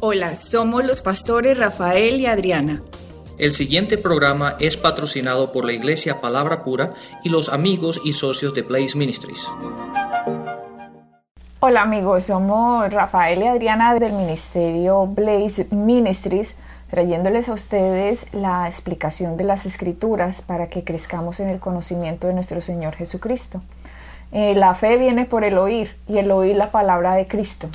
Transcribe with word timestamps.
Hola, 0.00 0.36
somos 0.36 0.84
los 0.84 1.00
pastores 1.00 1.58
Rafael 1.58 2.20
y 2.20 2.26
Adriana. 2.26 2.80
El 3.36 3.50
siguiente 3.50 3.98
programa 3.98 4.54
es 4.60 4.76
patrocinado 4.76 5.50
por 5.50 5.64
la 5.64 5.72
Iglesia 5.72 6.20
Palabra 6.20 6.62
Pura 6.62 6.94
y 7.24 7.30
los 7.30 7.48
amigos 7.48 8.00
y 8.04 8.12
socios 8.12 8.54
de 8.54 8.62
Blaze 8.62 8.96
Ministries. 8.96 9.48
Hola 11.58 11.82
amigos, 11.82 12.22
somos 12.22 12.94
Rafael 12.94 13.42
y 13.42 13.48
Adriana 13.48 13.92
del 13.96 14.12
Ministerio 14.12 15.04
Blaze 15.04 15.66
Ministries, 15.72 16.54
trayéndoles 16.92 17.48
a 17.48 17.54
ustedes 17.54 18.32
la 18.32 18.68
explicación 18.68 19.36
de 19.36 19.42
las 19.42 19.66
escrituras 19.66 20.42
para 20.42 20.68
que 20.68 20.84
crezcamos 20.84 21.40
en 21.40 21.48
el 21.48 21.58
conocimiento 21.58 22.28
de 22.28 22.34
nuestro 22.34 22.62
Señor 22.62 22.94
Jesucristo. 22.94 23.62
Eh, 24.30 24.54
la 24.54 24.76
fe 24.76 24.96
viene 24.96 25.24
por 25.24 25.42
el 25.42 25.58
oír 25.58 25.96
y 26.06 26.18
el 26.18 26.30
oír 26.30 26.54
la 26.54 26.70
palabra 26.70 27.14
de 27.14 27.26
Cristo. 27.26 27.68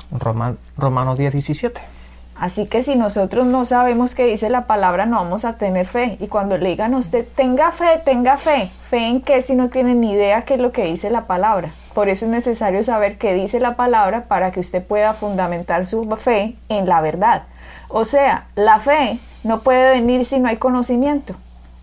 Romanos 0.78 1.18
10, 1.18 1.34
17. 1.34 1.93
Así 2.36 2.66
que 2.66 2.84
si 2.84 2.96
nosotros 2.96 3.46
no 3.46 3.64
sabemos 3.64 4.16
qué 4.16 4.26
dice 4.26 4.50
la 4.50 4.66
palabra, 4.66 5.06
no 5.06 5.18
vamos 5.18 5.46
a 5.46 5.58
tener 5.58 5.86
fe. 5.86 6.18
Y 6.20 6.28
cuando 6.28 6.58
le 6.58 6.70
digan 6.70 6.94
a 6.94 6.98
usted, 6.98 7.26
tenga 7.36 7.72
fe, 7.72 8.02
tenga 8.04 8.38
fe, 8.38 8.70
¿fe 8.90 9.08
en 9.08 9.22
qué 9.22 9.42
si 9.42 9.56
no 9.56 9.70
tiene 9.70 9.94
ni 9.94 10.12
idea 10.12 10.44
qué 10.44 10.56
es 10.56 10.60
lo 10.60 10.72
que 10.72 10.86
dice 10.86 11.10
la 11.10 11.26
palabra? 11.26 11.70
Por 11.94 12.10
eso 12.10 12.26
es 12.26 12.32
necesario 12.32 12.82
saber 12.82 13.18
qué 13.18 13.34
dice 13.34 13.60
la 13.60 13.76
palabra 13.76 14.26
para 14.26 14.52
que 14.52 14.60
usted 14.60 14.84
pueda 14.84 15.14
fundamentar 15.14 15.86
su 15.86 16.10
fe 16.18 16.56
en 16.70 16.88
la 16.88 17.02
verdad. 17.02 17.44
O 17.88 18.04
sea, 18.04 18.48
la 18.56 18.80
fe 18.80 19.20
no 19.44 19.62
puede 19.62 19.92
venir 19.92 20.26
si 20.26 20.40
no 20.40 20.50
hay 20.50 20.58
conocimiento. 20.58 21.36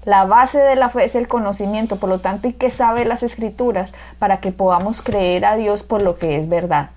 La 0.04 0.24
base 0.24 0.58
de 0.58 0.76
la 0.76 0.88
fe 0.88 1.04
es 1.04 1.14
el 1.14 1.28
conocimiento, 1.28 1.96
por 1.96 2.08
lo 2.08 2.20
tanto 2.20 2.48
hay 2.48 2.54
que 2.54 2.70
saber 2.70 3.06
las 3.06 3.22
escrituras 3.22 3.92
para 4.18 4.38
que 4.38 4.50
podamos 4.50 5.02
creer 5.02 5.44
a 5.44 5.56
Dios 5.56 5.82
por 5.82 6.02
lo 6.02 6.16
que 6.18 6.36
es 6.36 6.48
verdad. 6.48 6.90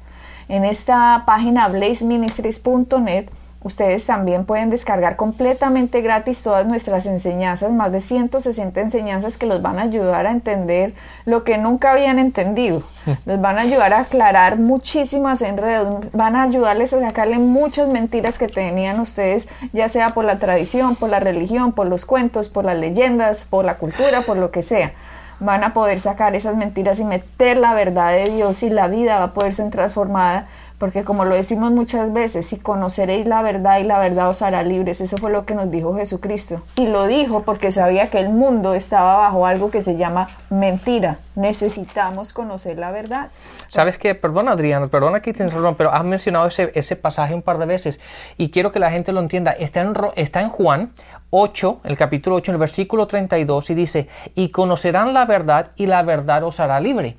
En 0.48 0.64
esta 0.66 1.24
página 1.26 1.68
blazeministries.net 1.68 3.30
Ustedes 3.64 4.06
también 4.06 4.46
pueden 4.46 4.70
descargar 4.70 5.16
completamente 5.16 6.02
gratis 6.02 6.44
todas 6.44 6.66
nuestras 6.68 7.06
enseñanzas, 7.06 7.72
más 7.72 7.94
de 7.94 8.02
160 8.02 8.82
enseñanzas 8.82 9.38
que 9.38 9.46
los 9.46 9.62
van 9.62 9.80
a 9.80 9.84
ayudar 9.84 10.28
a 10.28 10.32
entender 10.32 10.94
lo 11.26 11.46
que 11.46 11.58
nunca 11.58 11.94
habían 11.94 12.20
entendido. 12.20 12.84
Les 13.26 13.40
van 13.40 13.58
a 13.58 13.62
ayudar 13.62 13.94
a 13.94 14.02
aclarar 14.02 14.60
muchísimas 14.60 15.42
enredos, 15.42 16.06
van 16.12 16.36
a 16.36 16.44
ayudarles 16.44 16.94
a 16.94 17.00
sacarle 17.00 17.40
muchas 17.40 17.88
mentiras 17.88 18.38
que 18.38 18.48
tenían 18.48 19.00
ustedes, 19.00 19.48
ya 19.72 19.88
sea 19.88 20.10
por 20.10 20.26
la 20.26 20.40
tradición, 20.40 20.98
por 20.98 21.10
la 21.10 21.22
religión, 21.22 21.72
por 21.72 21.88
los 21.88 22.06
cuentos, 22.06 22.50
por 22.50 22.66
las 22.66 22.78
leyendas, 22.78 23.46
por 23.46 23.64
la 23.64 23.76
cultura, 23.76 24.22
por 24.22 24.36
lo 24.36 24.52
que 24.52 24.62
sea 24.62 24.92
van 25.40 25.64
a 25.64 25.74
poder 25.74 26.00
sacar 26.00 26.36
esas 26.36 26.56
mentiras 26.56 27.00
y 27.00 27.04
meter 27.04 27.58
la 27.58 27.74
verdad 27.74 28.14
de 28.14 28.30
Dios 28.30 28.64
y 28.64 28.70
la 28.70 28.88
vida 28.88 29.18
va 29.18 29.26
a 29.26 29.34
poder 29.34 29.54
ser 29.54 29.70
transformada 29.72 30.48
porque 30.84 31.06
como 31.06 31.24
lo 31.24 31.34
decimos 31.34 31.72
muchas 31.72 32.12
veces, 32.12 32.46
si 32.46 32.58
conoceréis 32.58 33.26
la 33.26 33.42
verdad 33.42 33.80
y 33.80 33.84
la 33.84 34.00
verdad 34.00 34.28
os 34.28 34.42
hará 34.42 34.64
libres, 34.64 35.00
eso 35.00 35.16
fue 35.16 35.32
lo 35.32 35.46
que 35.46 35.56
nos 35.56 35.72
dijo 35.72 35.96
Jesucristo. 35.96 36.62
Y 36.76 36.88
lo 36.88 37.08
dijo 37.08 37.44
porque 37.44 37.72
sabía 37.72 38.10
que 38.10 38.20
el 38.20 38.28
mundo 38.28 38.74
estaba 38.74 39.16
bajo 39.16 39.46
algo 39.46 39.72
que 39.72 39.82
se 39.82 39.96
llama 39.96 40.28
mentira. 40.50 41.20
Necesitamos 41.36 42.34
conocer 42.34 42.78
la 42.78 42.92
verdad. 42.92 43.30
¿Sabes 43.68 43.98
qué? 43.98 44.16
Perdona 44.16 44.52
Adriana, 44.52 44.88
perdona 44.88 45.22
que 45.22 45.34
te 45.34 45.44
interrumpa, 45.44 45.78
pero 45.78 45.94
has 45.94 46.04
mencionado 46.04 46.48
ese, 46.48 46.72
ese 46.76 46.96
pasaje 46.96 47.34
un 47.34 47.42
par 47.42 47.58
de 47.58 47.66
veces 47.66 48.00
y 48.38 48.52
quiero 48.52 48.72
que 48.72 48.80
la 48.80 48.92
gente 48.92 49.12
lo 49.12 49.20
entienda. 49.20 49.52
Está 49.52 49.82
en, 49.82 49.94
está 50.16 50.42
en 50.42 50.50
Juan 50.50 50.94
8, 51.32 51.82
el 51.86 51.98
capítulo 51.98 52.36
8, 52.36 52.52
en 52.52 52.56
el 52.56 52.60
versículo 52.60 53.08
32 53.08 53.72
y 53.72 53.74
dice, 53.74 54.08
y 54.36 54.50
conocerán 54.50 55.14
la 55.14 55.26
verdad 55.26 55.72
y 55.76 55.88
la 55.88 56.04
verdad 56.04 56.44
os 56.44 56.60
hará 56.60 56.80
libre. 56.80 57.18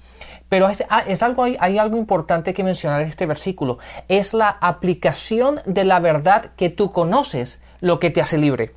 Pero 0.48 0.68
es, 0.68 0.84
ah, 0.88 1.04
algo, 1.22 1.42
hay, 1.42 1.78
algo 1.78 1.96
importante 1.96 2.54
que 2.54 2.62
mencionar 2.62 3.00
en 3.00 3.08
este 3.08 3.26
versículo. 3.26 3.78
Es 4.08 4.34
la 4.34 4.50
aplicación 4.60 5.60
de 5.66 5.84
la 5.84 5.98
verdad 5.98 6.52
que 6.56 6.70
tú 6.70 6.92
conoces 6.92 7.64
lo 7.80 7.98
que 7.98 8.10
te 8.10 8.22
hace 8.22 8.38
libre. 8.38 8.74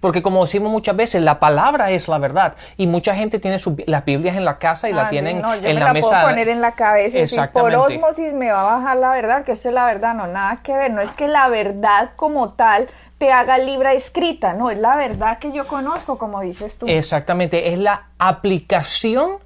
Porque 0.00 0.22
como 0.22 0.44
decimos 0.44 0.70
muchas 0.70 0.96
veces, 0.96 1.22
la 1.22 1.38
palabra 1.40 1.90
es 1.90 2.08
la 2.08 2.18
verdad. 2.18 2.54
Y 2.76 2.86
mucha 2.86 3.14
gente 3.14 3.38
tiene 3.38 3.58
las 3.86 4.04
Biblias 4.04 4.36
en 4.36 4.44
la 4.44 4.58
casa 4.58 4.88
y 4.88 4.92
la 4.92 5.06
ah, 5.06 5.08
tienen 5.08 5.40
no, 5.40 5.54
yo 5.54 5.68
en 5.68 5.74
me 5.76 5.80
la, 5.80 5.92
la 5.92 6.00
Puedo 6.00 6.22
poner 6.22 6.48
en 6.48 6.60
la 6.60 6.72
cabeza 6.72 7.18
y 7.18 7.48
por 7.52 7.74
osmosis 7.74 8.32
me 8.32 8.50
va 8.50 8.60
a 8.62 8.76
bajar 8.76 8.96
la 8.96 9.10
verdad, 9.12 9.44
que 9.44 9.52
eso 9.52 9.68
es 9.68 9.74
la 9.74 9.86
verdad, 9.86 10.14
no, 10.14 10.26
nada 10.26 10.60
que 10.62 10.72
ver. 10.72 10.90
No 10.90 11.00
es 11.00 11.14
que 11.14 11.28
la 11.28 11.48
verdad 11.48 12.10
como 12.16 12.50
tal 12.50 12.88
te 13.18 13.32
haga 13.32 13.58
libre 13.58 13.94
escrita, 13.94 14.54
no, 14.54 14.70
es 14.70 14.78
la 14.78 14.96
verdad 14.96 15.38
que 15.38 15.52
yo 15.52 15.66
conozco, 15.66 16.16
como 16.16 16.40
dices 16.40 16.78
tú. 16.78 16.86
Exactamente, 16.88 17.70
es 17.72 17.78
la 17.78 18.08
aplicación 18.18 19.38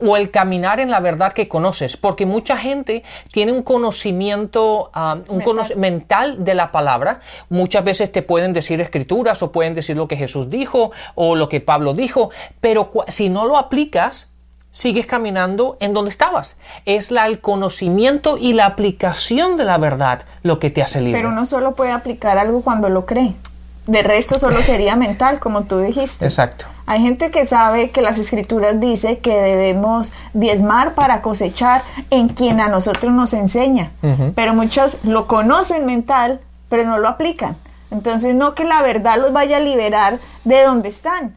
o 0.00 0.16
el 0.16 0.30
caminar 0.30 0.80
en 0.80 0.90
la 0.90 1.00
verdad 1.00 1.32
que 1.32 1.48
conoces, 1.48 1.96
porque 1.96 2.26
mucha 2.26 2.56
gente 2.56 3.02
tiene 3.32 3.52
un 3.52 3.62
conocimiento 3.62 4.90
ah, 4.94 5.18
un 5.28 5.38
mental. 5.38 5.76
mental 5.76 6.44
de 6.44 6.54
la 6.54 6.72
palabra. 6.72 7.20
Muchas 7.48 7.84
veces 7.84 8.12
te 8.12 8.22
pueden 8.22 8.52
decir 8.52 8.80
escrituras 8.80 9.42
o 9.42 9.52
pueden 9.52 9.74
decir 9.74 9.96
lo 9.96 10.08
que 10.08 10.16
Jesús 10.16 10.50
dijo 10.50 10.92
o 11.14 11.36
lo 11.36 11.48
que 11.48 11.60
Pablo 11.60 11.94
dijo, 11.94 12.30
pero 12.60 12.92
si 13.08 13.28
no 13.28 13.46
lo 13.46 13.56
aplicas, 13.56 14.30
sigues 14.70 15.06
caminando 15.06 15.76
en 15.80 15.94
donde 15.94 16.10
estabas. 16.10 16.56
Es 16.84 17.10
la, 17.10 17.26
el 17.26 17.40
conocimiento 17.40 18.38
y 18.38 18.52
la 18.52 18.66
aplicación 18.66 19.56
de 19.56 19.64
la 19.64 19.78
verdad 19.78 20.22
lo 20.42 20.58
que 20.58 20.70
te 20.70 20.82
hace 20.82 21.00
libre. 21.00 21.18
Pero 21.18 21.30
uno 21.30 21.46
solo 21.46 21.74
puede 21.74 21.90
aplicar 21.92 22.38
algo 22.38 22.62
cuando 22.62 22.88
lo 22.88 23.06
cree. 23.06 23.34
De 23.88 24.02
resto 24.02 24.38
solo 24.38 24.60
sería 24.60 24.96
mental, 24.96 25.38
como 25.38 25.62
tú 25.62 25.78
dijiste. 25.78 26.26
Exacto. 26.26 26.66
Hay 26.84 27.00
gente 27.00 27.30
que 27.30 27.46
sabe 27.46 27.88
que 27.88 28.02
las 28.02 28.18
escrituras 28.18 28.78
dice 28.78 29.18
que 29.18 29.32
debemos 29.32 30.12
diezmar 30.34 30.94
para 30.94 31.22
cosechar 31.22 31.80
en 32.10 32.28
quien 32.28 32.60
a 32.60 32.68
nosotros 32.68 33.10
nos 33.14 33.32
enseña, 33.32 33.90
pero 34.34 34.52
muchos 34.52 34.98
lo 35.04 35.26
conocen 35.26 35.86
mental, 35.86 36.40
pero 36.68 36.84
no 36.84 36.98
lo 36.98 37.08
aplican. 37.08 37.56
Entonces 37.90 38.34
no 38.34 38.54
que 38.54 38.64
la 38.64 38.82
verdad 38.82 39.16
los 39.16 39.32
vaya 39.32 39.56
a 39.56 39.60
liberar 39.60 40.18
de 40.44 40.62
donde 40.64 40.90
están. 40.90 41.34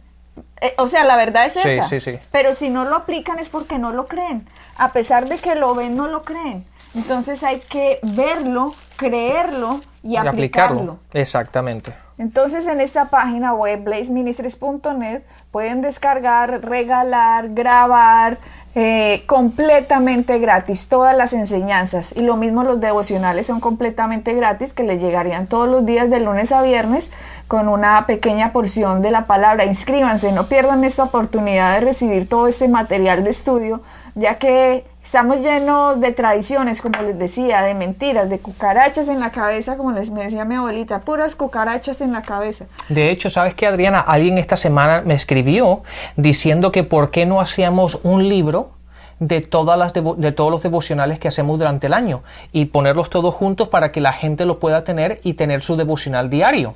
Eh, 0.59 0.73
o 0.77 0.89
sea, 0.89 1.05
la 1.05 1.15
verdad 1.15 1.45
es 1.45 1.55
esa. 1.55 1.85
Sí, 1.85 2.01
sí, 2.01 2.19
pero 2.33 2.53
si 2.53 2.69
no 2.69 2.83
lo 2.83 2.97
aplican 2.97 3.39
es 3.39 3.49
porque 3.49 3.79
no 3.79 3.93
lo 3.93 4.07
creen. 4.07 4.45
A 4.77 4.91
pesar 4.91 5.29
de 5.29 5.37
que 5.37 5.55
lo 5.55 5.73
ven, 5.73 5.95
no 5.95 6.09
lo 6.09 6.23
creen. 6.23 6.65
Entonces 6.95 7.43
hay 7.43 7.61
que 7.61 7.99
verlo, 8.03 8.75
creerlo 8.97 9.79
y, 10.03 10.17
aplicarlo. 10.17 10.99
Exactamente. 11.13 11.93
Entonces 12.21 12.67
en 12.67 12.79
esta 12.81 13.05
página 13.05 13.51
web 13.55 13.83
blazeministries.net 13.83 15.23
pueden 15.49 15.81
descargar, 15.81 16.63
regalar, 16.63 17.49
grabar 17.49 18.37
eh, 18.75 19.23
completamente 19.25 20.37
gratis 20.37 20.87
todas 20.87 21.17
las 21.17 21.33
enseñanzas 21.33 22.15
y 22.15 22.21
lo 22.21 22.37
mismo 22.37 22.63
los 22.63 22.79
devocionales 22.79 23.47
son 23.47 23.59
completamente 23.59 24.35
gratis 24.35 24.73
que 24.73 24.83
les 24.83 25.01
llegarían 25.01 25.47
todos 25.47 25.67
los 25.67 25.83
días 25.83 26.11
de 26.11 26.19
lunes 26.19 26.51
a 26.51 26.61
viernes 26.61 27.09
con 27.47 27.67
una 27.67 28.05
pequeña 28.05 28.53
porción 28.53 29.01
de 29.01 29.09
la 29.09 29.25
palabra. 29.25 29.65
Inscríbanse, 29.65 30.31
no 30.31 30.45
pierdan 30.45 30.83
esta 30.83 31.05
oportunidad 31.05 31.73
de 31.73 31.85
recibir 31.87 32.29
todo 32.29 32.47
ese 32.47 32.67
material 32.67 33.23
de 33.23 33.31
estudio 33.31 33.81
ya 34.13 34.37
que 34.37 34.85
Estamos 35.03 35.39
llenos 35.39 35.99
de 35.99 36.11
tradiciones, 36.11 36.79
como 36.79 37.01
les 37.01 37.17
decía, 37.17 37.63
de 37.63 37.73
mentiras, 37.73 38.29
de 38.29 38.37
cucarachas 38.37 39.09
en 39.09 39.19
la 39.19 39.31
cabeza, 39.31 39.75
como 39.75 39.91
les 39.91 40.11
me 40.11 40.21
decía 40.21 40.45
mi 40.45 40.53
abuelita, 40.53 40.99
puras 40.99 41.33
cucarachas 41.33 42.01
en 42.01 42.11
la 42.11 42.21
cabeza. 42.21 42.67
De 42.87 43.09
hecho, 43.09 43.31
¿sabes 43.31 43.55
qué, 43.55 43.65
Adriana? 43.65 43.99
Alguien 43.99 44.37
esta 44.37 44.57
semana 44.57 45.01
me 45.01 45.15
escribió 45.15 45.81
diciendo 46.17 46.71
que 46.71 46.83
por 46.83 47.09
qué 47.09 47.25
no 47.25 47.41
hacíamos 47.41 47.99
un 48.03 48.29
libro 48.29 48.73
de, 49.21 49.39
todas 49.41 49.77
las 49.77 49.93
de 49.93 50.31
todos 50.31 50.51
los 50.51 50.63
devocionales 50.63 51.19
que 51.19 51.27
hacemos 51.27 51.59
durante 51.59 51.87
el 51.87 51.93
año 51.93 52.23
y 52.51 52.65
ponerlos 52.65 53.09
todos 53.11 53.33
juntos 53.35 53.67
para 53.69 53.91
que 53.91 54.01
la 54.01 54.13
gente 54.13 54.45
lo 54.45 54.59
pueda 54.59 54.83
tener 54.83 55.21
y 55.23 55.35
tener 55.35 55.61
su 55.61 55.75
devocional 55.77 56.29
diario. 56.29 56.73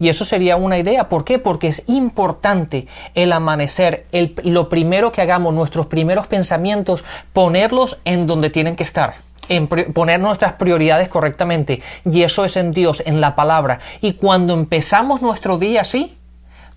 Y 0.00 0.08
eso 0.08 0.24
sería 0.24 0.56
una 0.56 0.76
idea. 0.76 1.08
¿Por 1.08 1.24
qué? 1.24 1.38
Porque 1.38 1.68
es 1.68 1.84
importante 1.86 2.88
el 3.14 3.32
amanecer, 3.32 4.06
el, 4.10 4.34
lo 4.42 4.68
primero 4.68 5.12
que 5.12 5.22
hagamos, 5.22 5.54
nuestros 5.54 5.86
primeros 5.86 6.26
pensamientos, 6.26 7.04
ponerlos 7.32 8.00
en 8.04 8.26
donde 8.26 8.50
tienen 8.50 8.74
que 8.74 8.82
estar. 8.82 9.14
Poner 9.92 10.18
nuestras 10.20 10.54
prioridades 10.54 11.08
correctamente 11.08 11.82
y 12.10 12.22
eso 12.22 12.44
es 12.44 12.56
en 12.56 12.72
Dios, 12.72 13.02
en 13.04 13.20
la 13.20 13.36
palabra 13.36 13.78
y 14.00 14.14
cuando 14.14 14.54
empezamos 14.54 15.20
nuestro 15.20 15.58
día 15.58 15.82
así, 15.82 16.16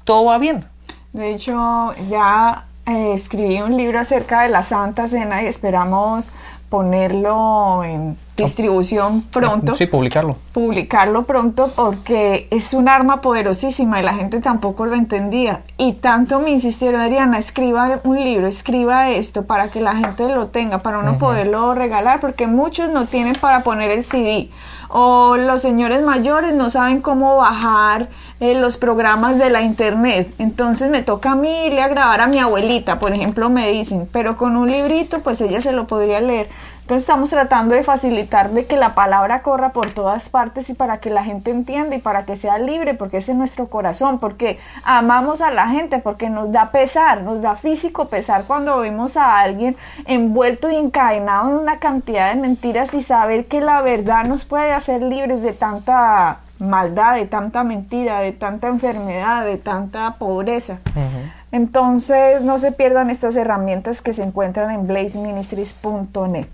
todo 0.04 0.26
va 0.26 0.38
bien. 0.38 0.66
De 1.14 1.34
hecho, 1.34 1.94
ya 2.10 2.67
eh, 2.88 3.14
escribí 3.14 3.62
un 3.62 3.78
libro 3.78 4.00
acerca 4.00 4.42
de 4.42 4.50
la 4.50 4.64
Santa 4.64 5.08
Cena 5.08 5.44
y 5.44 5.48
esperamos 5.48 6.32
ponerlo 6.70 7.84
en 7.84 8.18
distribución 8.38 9.22
pronto. 9.24 9.76
Sí, 9.76 9.88
publicarlo. 9.88 10.36
Publicarlo 10.54 11.24
pronto 11.24 11.72
porque 11.76 12.48
es 12.52 12.74
un 12.74 12.88
arma 12.88 13.22
poderosísima 13.22 14.00
y 14.00 14.04
la 14.04 14.14
gente 14.14 14.40
tampoco 14.40 14.86
lo 14.86 14.96
entendía. 14.96 15.62
Y 15.78 15.94
tanto 15.94 16.40
me 16.40 16.52
insistieron, 16.52 17.02
Adriana, 17.02 17.38
escriba 17.38 18.00
un 18.04 18.24
libro, 18.24 18.48
escriba 18.48 19.10
esto 19.10 19.46
para 19.46 19.70
que 19.70 19.82
la 19.82 19.96
gente 19.96 20.28
lo 20.28 20.48
tenga, 20.48 20.80
para 20.80 21.00
uno 21.00 21.18
poderlo 21.18 21.74
regalar, 21.74 22.20
porque 22.20 22.48
muchos 22.48 22.90
no 22.90 23.06
tienen 23.06 23.36
para 23.36 23.64
poner 23.64 23.92
el 23.92 24.04
CD 24.04 24.50
o 24.90 25.36
los 25.38 25.62
señores 25.62 26.02
mayores 26.04 26.54
no 26.54 26.70
saben 26.70 27.02
cómo 27.02 27.38
bajar 27.38 28.08
eh, 28.40 28.60
los 28.60 28.78
programas 28.78 29.38
de 29.38 29.50
la 29.50 29.62
internet. 29.62 30.34
Entonces 30.38 30.90
me 30.90 31.02
toca 31.02 31.32
a 31.32 31.36
mí 31.36 31.66
irle 31.66 31.82
a 31.82 31.88
grabar 31.88 32.22
a 32.22 32.28
mi 32.28 32.40
abuelita, 32.40 33.00
por 33.00 33.14
ejemplo, 33.14 33.50
me 33.50 33.70
dicen, 33.72 34.08
pero 34.12 34.38
con 34.38 34.56
un 34.56 34.72
librito 34.72 35.20
pues 35.20 35.42
ella 35.42 35.62
se 35.62 35.72
lo 35.72 35.88
podría 35.88 36.22
leer. 36.22 36.48
Entonces 36.88 37.04
estamos 37.04 37.30
tratando 37.30 37.76
de 37.76 37.84
facilitar 37.84 38.52
de 38.52 38.66
que 38.66 38.78
la 38.78 38.96
palabra 38.96 39.42
corra 39.42 39.74
por 39.74 39.92
todas 39.92 40.30
partes 40.30 40.70
y 40.70 40.74
para 40.74 41.00
que 41.00 41.10
la 41.10 41.26
gente 41.26 41.52
entienda 41.52 41.98
y 41.98 42.00
para 42.00 42.24
que 42.24 42.38
sea 42.38 42.60
libre, 42.60 42.94
porque 42.94 43.18
ese 43.18 43.34
es 43.34 43.38
nuestro 43.38 43.68
corazón, 43.68 44.20
porque 44.20 44.58
amamos 44.86 45.42
a 45.42 45.52
la 45.52 45.68
gente, 45.68 46.00
porque 46.00 46.30
nos 46.30 46.50
da 46.54 46.72
pesar, 46.72 47.24
nos 47.24 47.42
da 47.42 47.56
físico 47.56 48.06
pesar 48.06 48.46
cuando 48.46 48.80
vemos 48.80 49.18
a 49.18 49.38
alguien 49.38 49.76
envuelto 50.06 50.72
y 50.72 50.78
encadenado 50.78 51.50
en 51.50 51.56
una 51.58 51.80
cantidad 51.80 52.34
de 52.34 52.40
mentiras 52.40 52.94
y 52.94 53.02
saber 53.02 53.48
que 53.48 53.60
la 53.60 53.82
verdad 53.82 54.24
nos 54.24 54.46
puede 54.46 54.72
hacer 54.72 55.02
libres 55.04 55.42
de 55.42 55.52
tanta 55.52 56.38
maldad, 56.58 57.16
de 57.16 57.26
tanta 57.26 57.66
mentira, 57.66 58.22
de 58.22 58.32
tanta 58.32 58.70
enfermedad, 58.70 59.44
de 59.44 59.58
tanta 59.58 60.14
pobreza. 60.14 60.78
Entonces 61.52 62.44
no 62.44 62.58
se 62.58 62.72
pierdan 62.72 63.10
estas 63.10 63.36
herramientas 63.36 64.02
que 64.02 64.14
se 64.14 64.24
encuentran 64.24 64.72
en 64.72 64.88
blazeministries.net. 64.88 66.48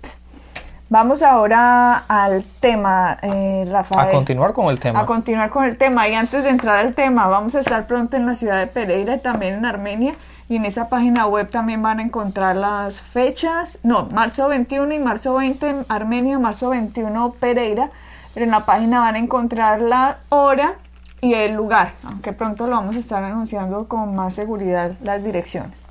Vamos 0.90 1.22
ahora 1.22 1.96
al 1.96 2.44
tema, 2.60 3.16
eh, 3.22 3.66
Rafael. 3.70 4.10
A 4.10 4.12
continuar 4.12 4.52
con 4.52 4.66
el 4.66 4.78
tema. 4.78 5.00
A 5.00 5.06
continuar 5.06 5.50
con 5.50 5.64
el 5.64 5.78
tema. 5.78 6.08
Y 6.08 6.14
antes 6.14 6.44
de 6.44 6.50
entrar 6.50 6.76
al 6.76 6.94
tema, 6.94 7.26
vamos 7.26 7.54
a 7.54 7.60
estar 7.60 7.86
pronto 7.86 8.16
en 8.16 8.26
la 8.26 8.34
ciudad 8.34 8.58
de 8.58 8.66
Pereira 8.66 9.16
y 9.16 9.18
también 9.18 9.54
en 9.54 9.64
Armenia. 9.64 10.14
Y 10.48 10.56
en 10.56 10.66
esa 10.66 10.90
página 10.90 11.26
web 11.26 11.50
también 11.50 11.82
van 11.82 12.00
a 12.00 12.02
encontrar 12.02 12.54
las 12.56 13.00
fechas. 13.00 13.78
No, 13.82 14.06
marzo 14.06 14.48
21 14.48 14.94
y 14.94 14.98
marzo 14.98 15.34
20 15.34 15.68
en 15.68 15.86
Armenia, 15.88 16.38
marzo 16.38 16.68
21 16.70 17.30
Pereira. 17.40 17.90
Pero 18.34 18.44
en 18.44 18.50
la 18.50 18.66
página 18.66 19.00
van 19.00 19.14
a 19.14 19.18
encontrar 19.18 19.80
la 19.80 20.18
hora 20.28 20.74
y 21.22 21.32
el 21.32 21.54
lugar, 21.54 21.92
aunque 22.04 22.34
pronto 22.34 22.66
lo 22.66 22.76
vamos 22.76 22.96
a 22.96 22.98
estar 22.98 23.24
anunciando 23.24 23.88
con 23.88 24.14
más 24.14 24.34
seguridad 24.34 24.92
las 25.02 25.24
direcciones. 25.24 25.86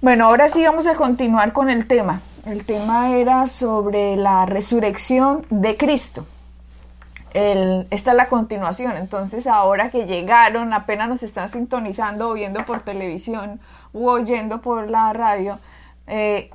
Bueno, 0.00 0.26
ahora 0.26 0.48
sí 0.48 0.64
vamos 0.64 0.86
a 0.86 0.94
continuar 0.94 1.52
con 1.52 1.68
el 1.68 1.86
tema. 1.86 2.20
El 2.48 2.64
tema 2.64 3.14
era 3.14 3.46
sobre 3.46 4.16
la 4.16 4.46
resurrección 4.46 5.44
de 5.50 5.76
Cristo. 5.76 6.24
esta 7.34 8.10
es 8.10 8.16
la 8.16 8.28
continuación. 8.28 8.96
Entonces, 8.96 9.46
ahora 9.46 9.90
que 9.90 10.06
llegaron, 10.06 10.72
apenas 10.72 11.10
nos 11.10 11.22
están 11.22 11.50
sintonizando 11.50 12.30
o 12.30 12.32
viendo 12.32 12.64
por 12.64 12.80
televisión 12.80 13.60
u 13.92 14.08
oyendo 14.08 14.62
por 14.62 14.88
la 14.88 15.12
radio, 15.12 15.58
eh, 16.06 16.50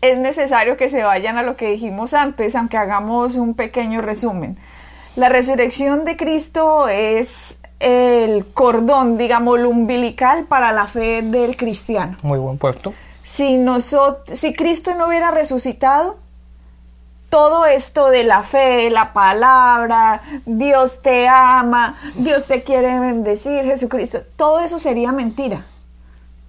es 0.00 0.18
necesario 0.18 0.76
que 0.76 0.88
se 0.88 1.04
vayan 1.04 1.38
a 1.38 1.44
lo 1.44 1.54
que 1.54 1.70
dijimos 1.70 2.12
antes, 2.12 2.56
aunque 2.56 2.76
hagamos 2.76 3.36
un 3.36 3.54
pequeño 3.54 4.02
resumen. 4.02 4.58
La 5.14 5.28
resurrección 5.28 6.04
de 6.04 6.16
Cristo 6.16 6.88
es 6.88 7.56
el 7.78 8.46
cordón, 8.46 9.16
digamos, 9.16 9.60
umbilical 9.60 10.46
para 10.46 10.72
la 10.72 10.88
fe 10.88 11.22
del 11.22 11.56
cristiano. 11.56 12.16
Muy 12.22 12.40
buen 12.40 12.58
puesto. 12.58 12.92
Si, 13.26 13.56
nosotros, 13.56 14.38
si 14.38 14.54
Cristo 14.54 14.94
no 14.94 15.08
hubiera 15.08 15.32
resucitado, 15.32 16.16
todo 17.28 17.66
esto 17.66 18.08
de 18.10 18.22
la 18.22 18.44
fe, 18.44 18.88
la 18.88 19.12
palabra, 19.12 20.22
Dios 20.46 21.02
te 21.02 21.26
ama, 21.26 21.96
Dios 22.14 22.46
te 22.46 22.62
quiere 22.62 23.00
bendecir, 23.00 23.64
Jesucristo, 23.64 24.20
todo 24.36 24.60
eso 24.60 24.78
sería 24.78 25.10
mentira. 25.10 25.64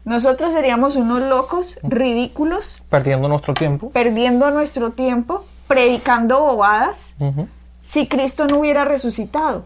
Nosotros 0.05 0.53
seríamos 0.53 0.95
unos 0.95 1.21
locos, 1.23 1.79
ridículos. 1.81 2.83
Perdiendo 2.91 3.27
nuestro 3.27 3.55
tiempo. 3.55 3.89
Perdiendo 3.89 4.51
nuestro 4.51 4.91
tiempo, 4.91 5.45
predicando 5.67 6.39
bobadas 6.39 7.15
si 7.81 8.07
Cristo 8.07 8.45
no 8.45 8.59
hubiera 8.59 8.85
resucitado. 8.85 9.65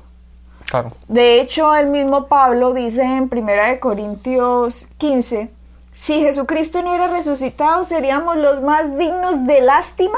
Claro. 0.65 0.93
De 1.09 1.41
hecho, 1.41 1.75
el 1.75 1.87
mismo 1.87 2.27
Pablo 2.27 2.73
dice 2.73 3.03
en 3.03 3.29
1 3.29 3.79
Corintios 3.81 4.87
15, 4.97 5.51
si 6.01 6.19
Jesucristo 6.19 6.81
no 6.81 6.89
hubiera 6.89 7.09
resucitado, 7.09 7.83
seríamos 7.83 8.35
los 8.35 8.63
más 8.63 8.97
dignos 8.97 9.45
de 9.45 9.61
lástima. 9.61 10.17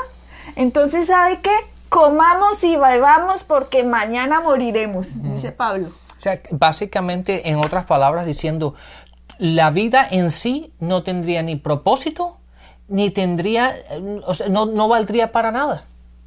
Entonces, 0.56 1.08
¿sabe 1.08 1.42
qué? 1.42 1.52
Comamos 1.90 2.64
y 2.64 2.78
bebamos 2.78 3.44
porque 3.44 3.84
mañana 3.84 4.40
moriremos, 4.40 5.22
dice 5.22 5.52
Pablo. 5.52 5.90
O 5.90 6.20
sea, 6.22 6.40
básicamente, 6.52 7.50
en 7.50 7.58
otras 7.58 7.86
palabras, 7.86 8.26
diciendo, 8.26 8.76
la 9.40 9.72
vida 9.72 10.08
en 10.10 10.32
sí 10.32 10.72
no 10.80 11.04
tendría 11.04 11.44
ni 11.44 11.58
propósito, 11.58 12.38
ni 12.88 13.10
tendría, 13.10 13.76
o 14.26 14.34
sea, 14.36 14.48
no, 14.48 14.66
no 14.66 14.88
valdría 14.88 15.34
para 15.34 15.52
nada 15.52 15.84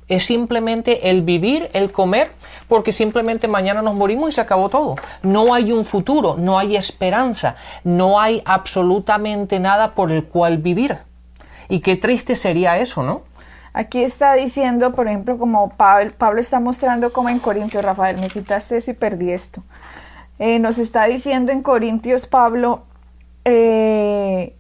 es 0.09 0.25
simplemente 0.25 1.11
el 1.11 1.23
vivir, 1.23 1.69
el 1.73 1.91
comer, 1.91 2.31
porque 2.69 2.93
simplemente 2.93 3.49
mañana 3.49 3.83
nos 3.83 3.95
morimos 3.95 4.29
y 4.29 4.33
se 4.33 4.41
acabó 4.41 4.69
todo. 4.69 4.97
No 5.23 5.53
hay 5.53 5.73
un 5.73 5.85
futuro, 5.85 6.37
no 6.39 6.59
hay 6.59 6.77
esperanza, 6.77 7.57
no 7.85 8.21
hay 8.21 8.43
absolutamente 8.45 9.59
nada 9.59 9.93
por 9.93 10.13
el 10.13 10.25
cual 10.25 10.59
vivir. 10.59 10.99
Y 11.69 11.81
qué 11.81 11.97
triste 11.97 12.37
sería 12.37 12.79
eso, 12.79 13.03
¿no? 13.03 13.23
Aquí 13.73 14.03
está 14.03 14.35
diciendo, 14.35 14.95
por 14.95 15.07
ejemplo, 15.07 15.37
como 15.37 15.71
Pablo, 15.71 16.13
Pablo 16.17 16.41
está 16.41 16.61
mostrando 16.61 17.13
como 17.13 17.29
en 17.29 17.39
Corintios, 17.39 17.85
Rafael, 17.85 18.17
me 18.17 18.29
quitaste 18.29 18.79
eso 18.79 18.93
y 18.93 18.95
perdí 18.95 19.33
esto. 19.33 19.63
Eh, 20.39 20.59
nos 20.59 20.79
está 20.79 21.05
diciendo 21.07 21.53
en 21.53 21.63
Corintios 21.63 22.27
Pablo 22.27 22.85
eh, 23.45 24.55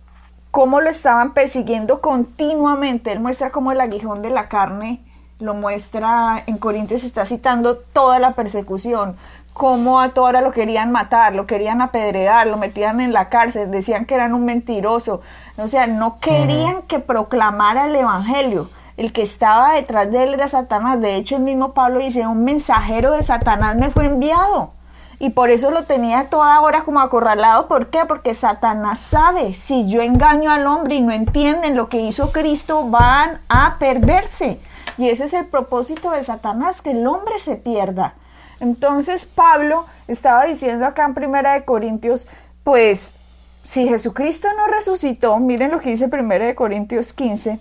cómo 0.50 0.80
lo 0.80 0.90
estaban 0.90 1.32
persiguiendo 1.32 2.00
continuamente. 2.00 3.12
Él 3.12 3.20
muestra 3.20 3.50
como 3.50 3.72
el 3.72 3.80
aguijón 3.80 4.20
de 4.22 4.30
la 4.30 4.48
carne 4.48 5.05
lo 5.38 5.54
muestra 5.54 6.42
en 6.46 6.58
Corintios, 6.58 7.04
está 7.04 7.24
citando 7.24 7.76
toda 7.76 8.18
la 8.18 8.32
persecución, 8.32 9.16
cómo 9.52 10.00
a 10.00 10.10
toda 10.10 10.28
hora 10.28 10.40
lo 10.40 10.52
querían 10.52 10.92
matar, 10.92 11.34
lo 11.34 11.46
querían 11.46 11.80
apedrear, 11.80 12.46
lo 12.46 12.56
metían 12.56 13.00
en 13.00 13.12
la 13.12 13.28
cárcel, 13.28 13.70
decían 13.70 14.04
que 14.04 14.14
eran 14.14 14.34
un 14.34 14.44
mentiroso, 14.44 15.22
o 15.56 15.68
sea, 15.68 15.86
no 15.86 16.18
querían 16.20 16.82
que 16.82 16.98
proclamara 16.98 17.86
el 17.86 17.96
Evangelio. 17.96 18.68
El 18.96 19.12
que 19.12 19.22
estaba 19.22 19.74
detrás 19.74 20.10
de 20.10 20.22
él 20.22 20.34
era 20.34 20.48
Satanás. 20.48 21.02
De 21.02 21.16
hecho, 21.16 21.36
el 21.36 21.42
mismo 21.42 21.74
Pablo 21.74 21.98
dice, 21.98 22.26
un 22.26 22.44
mensajero 22.44 23.12
de 23.12 23.22
Satanás 23.22 23.76
me 23.76 23.90
fue 23.90 24.06
enviado. 24.06 24.70
Y 25.18 25.30
por 25.30 25.50
eso 25.50 25.70
lo 25.70 25.84
tenía 25.84 26.28
toda 26.28 26.60
hora 26.60 26.82
como 26.82 27.00
acorralado. 27.00 27.68
¿Por 27.68 27.88
qué? 27.88 28.04
Porque 28.06 28.32
Satanás 28.32 28.98
sabe, 29.00 29.54
si 29.54 29.86
yo 29.86 30.00
engaño 30.00 30.50
al 30.50 30.66
hombre 30.66 30.96
y 30.96 31.02
no 31.02 31.12
entienden 31.12 31.76
lo 31.76 31.88
que 31.88 32.00
hizo 32.00 32.32
Cristo, 32.32 32.84
van 32.88 33.40
a 33.48 33.76
perderse. 33.78 34.60
Y 34.98 35.08
ese 35.08 35.24
es 35.24 35.32
el 35.32 35.46
propósito 35.46 36.10
de 36.10 36.22
Satanás, 36.22 36.82
que 36.82 36.92
el 36.92 37.06
hombre 37.06 37.38
se 37.38 37.56
pierda. 37.56 38.14
Entonces 38.60 39.26
Pablo 39.26 39.86
estaba 40.08 40.44
diciendo 40.44 40.86
acá 40.86 41.04
en 41.04 41.14
Primera 41.14 41.54
de 41.54 41.64
Corintios, 41.64 42.26
pues 42.64 43.14
si 43.62 43.86
Jesucristo 43.88 44.48
no 44.56 44.66
resucitó, 44.66 45.38
miren 45.38 45.70
lo 45.70 45.80
que 45.80 45.90
dice 45.90 46.08
Primera 46.08 46.46
de 46.46 46.54
Corintios 46.54 47.12
15, 47.12 47.58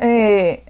eh, 0.00 0.64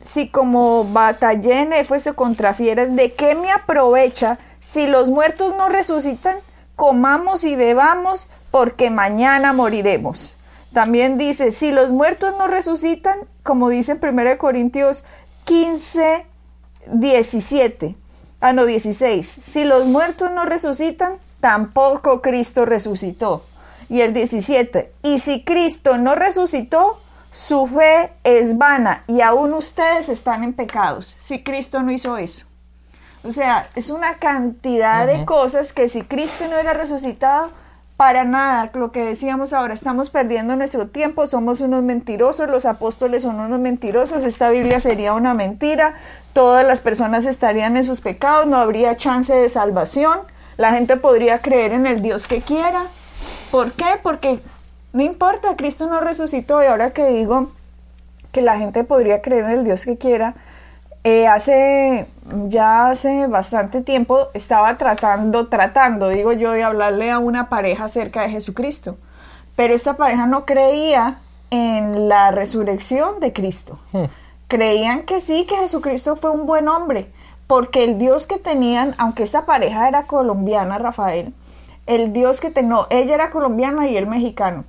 si 0.00 0.28
como 0.28 0.84
batallé 0.84 1.62
en 1.62 1.72
Éfeso 1.72 2.14
contra 2.14 2.54
fieras, 2.54 2.94
¿de 2.94 3.12
qué 3.12 3.34
me 3.34 3.50
aprovecha 3.50 4.38
si 4.60 4.86
los 4.86 5.10
muertos 5.10 5.54
no 5.56 5.68
resucitan? 5.68 6.36
Comamos 6.76 7.44
y 7.44 7.56
bebamos 7.56 8.28
porque 8.50 8.90
mañana 8.90 9.52
moriremos. 9.52 10.36
También 10.76 11.16
dice, 11.16 11.52
si 11.52 11.72
los 11.72 11.90
muertos 11.90 12.34
no 12.36 12.48
resucitan, 12.48 13.20
como 13.42 13.70
dice 13.70 13.92
en 13.92 14.18
1 14.18 14.36
Corintios 14.36 15.04
15, 15.44 16.26
17, 16.92 17.96
ah 18.42 18.52
no, 18.52 18.66
16, 18.66 19.38
si 19.42 19.64
los 19.64 19.86
muertos 19.86 20.30
no 20.32 20.44
resucitan, 20.44 21.14
tampoco 21.40 22.20
Cristo 22.20 22.66
resucitó. 22.66 23.42
Y 23.88 24.02
el 24.02 24.12
17, 24.12 24.92
y 25.02 25.18
si 25.18 25.44
Cristo 25.44 25.96
no 25.96 26.14
resucitó, 26.14 27.00
su 27.32 27.66
fe 27.66 28.12
es 28.22 28.58
vana 28.58 29.02
y 29.06 29.22
aún 29.22 29.54
ustedes 29.54 30.10
están 30.10 30.44
en 30.44 30.52
pecados, 30.52 31.16
si 31.20 31.42
Cristo 31.42 31.82
no 31.82 31.90
hizo 31.90 32.18
eso. 32.18 32.44
O 33.24 33.30
sea, 33.30 33.66
es 33.76 33.88
una 33.88 34.18
cantidad 34.18 35.06
de 35.06 35.24
cosas 35.24 35.72
que 35.72 35.88
si 35.88 36.02
Cristo 36.02 36.44
no 36.44 36.50
hubiera 36.50 36.74
resucitado, 36.74 37.50
para 37.96 38.24
nada, 38.24 38.70
lo 38.74 38.92
que 38.92 39.04
decíamos 39.04 39.54
ahora, 39.54 39.72
estamos 39.72 40.10
perdiendo 40.10 40.54
nuestro 40.54 40.86
tiempo, 40.86 41.26
somos 41.26 41.62
unos 41.62 41.82
mentirosos, 41.82 42.48
los 42.48 42.66
apóstoles 42.66 43.22
son 43.22 43.40
unos 43.40 43.58
mentirosos, 43.58 44.22
esta 44.22 44.50
Biblia 44.50 44.80
sería 44.80 45.14
una 45.14 45.32
mentira, 45.32 45.94
todas 46.34 46.66
las 46.66 46.82
personas 46.82 47.24
estarían 47.24 47.76
en 47.76 47.84
sus 47.84 48.02
pecados, 48.02 48.46
no 48.46 48.56
habría 48.56 48.96
chance 48.96 49.32
de 49.32 49.48
salvación, 49.48 50.18
la 50.58 50.72
gente 50.72 50.96
podría 50.96 51.38
creer 51.38 51.72
en 51.72 51.86
el 51.86 52.02
Dios 52.02 52.26
que 52.26 52.42
quiera. 52.42 52.84
¿Por 53.50 53.72
qué? 53.72 53.98
Porque 54.02 54.40
no 54.92 55.02
importa, 55.02 55.56
Cristo 55.56 55.86
no 55.86 56.00
resucitó 56.00 56.62
y 56.62 56.66
ahora 56.66 56.90
que 56.90 57.06
digo 57.06 57.50
que 58.30 58.42
la 58.42 58.58
gente 58.58 58.84
podría 58.84 59.22
creer 59.22 59.44
en 59.44 59.50
el 59.52 59.64
Dios 59.64 59.86
que 59.86 59.96
quiera, 59.96 60.34
eh, 61.06 61.28
hace 61.28 62.08
ya 62.48 62.88
hace 62.88 63.28
bastante 63.28 63.80
tiempo 63.80 64.26
estaba 64.34 64.76
tratando, 64.76 65.46
tratando, 65.46 66.08
digo 66.08 66.32
yo, 66.32 66.50
de 66.50 66.64
hablarle 66.64 67.12
a 67.12 67.20
una 67.20 67.48
pareja 67.48 67.84
acerca 67.84 68.22
de 68.22 68.30
Jesucristo. 68.30 68.96
Pero 69.54 69.72
esta 69.72 69.96
pareja 69.96 70.26
no 70.26 70.44
creía 70.44 71.18
en 71.50 72.08
la 72.08 72.32
resurrección 72.32 73.20
de 73.20 73.32
Cristo. 73.32 73.78
Hmm. 73.92 74.06
Creían 74.48 75.02
que 75.04 75.20
sí, 75.20 75.46
que 75.46 75.54
Jesucristo 75.54 76.16
fue 76.16 76.32
un 76.32 76.44
buen 76.44 76.66
hombre, 76.66 77.06
porque 77.46 77.84
el 77.84 77.98
Dios 77.98 78.26
que 78.26 78.38
tenían, 78.38 78.96
aunque 78.98 79.22
esta 79.22 79.46
pareja 79.46 79.86
era 79.86 80.08
colombiana, 80.08 80.76
Rafael, 80.76 81.32
el 81.86 82.12
Dios 82.12 82.40
que 82.40 82.50
tenían, 82.50 82.80
ella 82.90 83.14
era 83.14 83.30
colombiana 83.30 83.86
y 83.86 83.96
él 83.96 84.08
mexicano, 84.08 84.64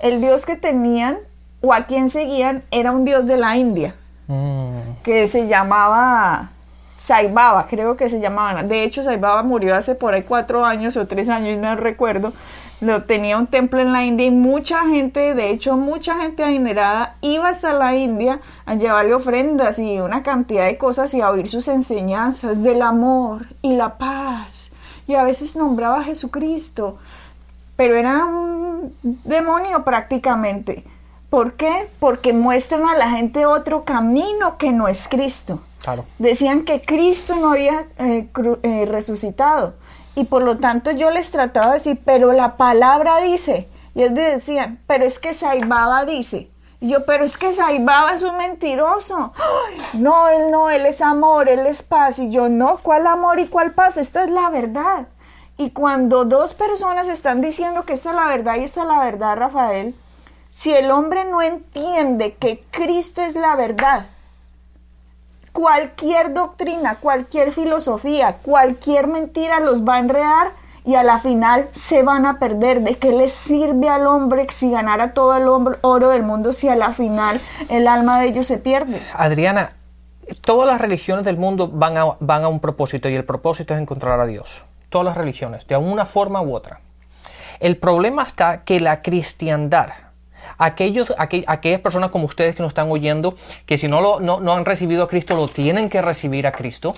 el 0.00 0.20
Dios 0.20 0.46
que 0.46 0.54
tenían 0.54 1.18
o 1.62 1.72
a 1.72 1.86
quien 1.86 2.10
seguían 2.10 2.62
era 2.70 2.92
un 2.92 3.04
dios 3.04 3.26
de 3.26 3.38
la 3.38 3.56
India 3.56 3.96
Mm. 4.26 4.63
Que 5.04 5.28
se 5.28 5.46
llamaba 5.46 6.50
Saibaba, 6.98 7.66
creo 7.68 7.96
que 7.96 8.08
se 8.08 8.18
llamaba. 8.18 8.62
De 8.62 8.82
hecho, 8.82 9.02
Saibaba 9.02 9.42
murió 9.42 9.76
hace 9.76 9.94
por 9.94 10.14
ahí 10.14 10.22
cuatro 10.22 10.64
años 10.64 10.96
o 10.96 11.06
tres 11.06 11.28
años, 11.28 11.58
no 11.58 11.76
recuerdo. 11.76 12.32
Lo 12.80 13.02
tenía 13.02 13.38
un 13.38 13.46
templo 13.46 13.78
en 13.80 13.92
la 13.92 14.04
India 14.04 14.26
y 14.26 14.30
mucha 14.30 14.86
gente, 14.88 15.34
de 15.34 15.50
hecho, 15.50 15.76
mucha 15.76 16.16
gente 16.16 16.42
adinerada 16.42 17.16
iba 17.20 17.50
hasta 17.50 17.74
la 17.74 17.94
India 17.94 18.40
a 18.64 18.74
llevarle 18.74 19.14
ofrendas 19.14 19.78
y 19.78 20.00
una 20.00 20.22
cantidad 20.22 20.64
de 20.64 20.78
cosas 20.78 21.12
y 21.12 21.20
a 21.20 21.30
oír 21.30 21.48
sus 21.50 21.68
enseñanzas 21.68 22.62
del 22.62 22.80
amor 22.80 23.46
y 23.60 23.74
la 23.74 23.98
paz. 23.98 24.72
Y 25.06 25.14
a 25.14 25.24
veces 25.24 25.56
nombraba 25.56 26.00
a 26.00 26.04
Jesucristo, 26.04 26.98
pero 27.76 27.96
era 27.96 28.24
un 28.24 28.94
demonio 29.02 29.84
prácticamente. 29.84 30.84
¿Por 31.34 31.54
qué? 31.54 31.90
Porque 31.98 32.32
muestran 32.32 32.86
a 32.86 32.94
la 32.94 33.10
gente 33.10 33.44
otro 33.44 33.82
camino 33.82 34.56
que 34.56 34.70
no 34.70 34.86
es 34.86 35.08
Cristo. 35.08 35.58
Claro. 35.82 36.04
Decían 36.20 36.64
que 36.64 36.80
Cristo 36.80 37.34
no 37.34 37.50
había 37.50 37.86
eh, 37.98 38.28
eh, 38.62 38.86
resucitado. 38.86 39.74
Y 40.14 40.26
por 40.26 40.42
lo 40.42 40.58
tanto 40.58 40.92
yo 40.92 41.10
les 41.10 41.32
trataba 41.32 41.70
de 41.70 41.72
decir, 41.72 42.00
pero 42.04 42.32
la 42.32 42.56
palabra 42.56 43.18
dice. 43.20 43.68
Y 43.96 44.02
ellos 44.04 44.14
decían, 44.14 44.78
pero 44.86 45.04
es 45.04 45.18
que 45.18 45.34
Saibaba 45.34 46.04
dice. 46.04 46.50
Y 46.78 46.90
yo, 46.90 47.04
pero 47.04 47.24
es 47.24 47.36
que 47.36 47.52
Saibaba 47.52 48.12
es 48.12 48.22
un 48.22 48.36
mentiroso. 48.36 49.32
"Ay, 49.34 50.00
no, 50.00 50.28
él 50.28 50.52
no, 50.52 50.70
él 50.70 50.86
es 50.86 51.00
amor, 51.00 51.48
él 51.48 51.66
es 51.66 51.82
paz. 51.82 52.20
Y 52.20 52.30
yo, 52.30 52.48
no, 52.48 52.76
¿cuál 52.76 53.08
amor 53.08 53.40
y 53.40 53.48
cuál 53.48 53.72
paz? 53.72 53.96
Esta 53.96 54.22
es 54.22 54.30
la 54.30 54.50
verdad. 54.50 55.08
Y 55.56 55.70
cuando 55.70 56.26
dos 56.26 56.54
personas 56.54 57.08
están 57.08 57.40
diciendo 57.40 57.82
que 57.82 57.94
esta 57.94 58.10
es 58.10 58.14
la 58.14 58.28
verdad 58.28 58.54
y 58.54 58.62
esta 58.62 58.82
es 58.82 58.86
la 58.86 59.00
verdad, 59.00 59.36
Rafael, 59.36 59.96
si 60.54 60.72
el 60.72 60.92
hombre 60.92 61.24
no 61.24 61.42
entiende 61.42 62.34
que 62.34 62.62
Cristo 62.70 63.22
es 63.22 63.34
la 63.34 63.56
verdad, 63.56 64.06
cualquier 65.52 66.32
doctrina, 66.32 66.94
cualquier 66.94 67.52
filosofía, 67.52 68.36
cualquier 68.40 69.08
mentira 69.08 69.58
los 69.58 69.82
va 69.82 69.96
a 69.96 69.98
enredar 69.98 70.52
y 70.84 70.94
a 70.94 71.02
la 71.02 71.18
final 71.18 71.68
se 71.72 72.04
van 72.04 72.24
a 72.24 72.38
perder. 72.38 72.82
¿De 72.82 72.94
qué 72.98 73.10
les 73.10 73.32
sirve 73.32 73.88
al 73.88 74.06
hombre 74.06 74.46
si 74.52 74.70
ganara 74.70 75.12
todo 75.12 75.36
el 75.36 75.76
oro 75.82 76.10
del 76.10 76.22
mundo 76.22 76.52
si 76.52 76.68
a 76.68 76.76
la 76.76 76.92
final 76.92 77.40
el 77.68 77.88
alma 77.88 78.20
de 78.20 78.28
ellos 78.28 78.46
se 78.46 78.58
pierde? 78.58 79.02
Adriana, 79.12 79.72
todas 80.40 80.68
las 80.68 80.80
religiones 80.80 81.24
del 81.24 81.36
mundo 81.36 81.66
van 81.66 81.96
a, 81.96 82.04
van 82.20 82.44
a 82.44 82.48
un 82.48 82.60
propósito 82.60 83.08
y 83.08 83.14
el 83.16 83.24
propósito 83.24 83.74
es 83.74 83.80
encontrar 83.80 84.20
a 84.20 84.26
Dios. 84.26 84.62
Todas 84.88 85.06
las 85.06 85.16
religiones, 85.16 85.66
de 85.66 85.76
una 85.76 86.04
forma 86.04 86.40
u 86.42 86.54
otra. 86.54 86.78
El 87.58 87.76
problema 87.76 88.22
está 88.22 88.62
que 88.62 88.78
la 88.78 89.02
cristiandad, 89.02 90.03
aquellos, 90.58 91.10
aqu- 91.16 91.44
aquellas 91.46 91.80
personas 91.80 92.10
como 92.10 92.24
ustedes 92.26 92.54
que 92.54 92.62
nos 92.62 92.70
están 92.70 92.90
oyendo, 92.90 93.34
que 93.66 93.78
si 93.78 93.88
no, 93.88 94.00
lo, 94.00 94.20
no, 94.20 94.40
no 94.40 94.52
han 94.54 94.64
recibido 94.64 95.04
a 95.04 95.08
Cristo, 95.08 95.34
lo 95.34 95.48
tienen 95.48 95.88
que 95.88 96.00
recibir 96.02 96.46
a 96.46 96.52
Cristo. 96.52 96.94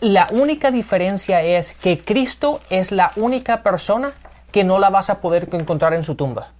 La 0.00 0.28
única 0.32 0.70
diferencia 0.70 1.42
es 1.42 1.72
que 1.72 1.98
Cristo 1.98 2.60
es 2.70 2.92
la 2.92 3.12
única 3.16 3.62
persona 3.62 4.12
que 4.52 4.62
no 4.64 4.78
la 4.78 4.90
vas 4.90 5.10
a 5.10 5.20
poder 5.20 5.48
encontrar 5.52 5.94
en 5.94 6.02
su 6.04 6.14
tumba 6.14 6.52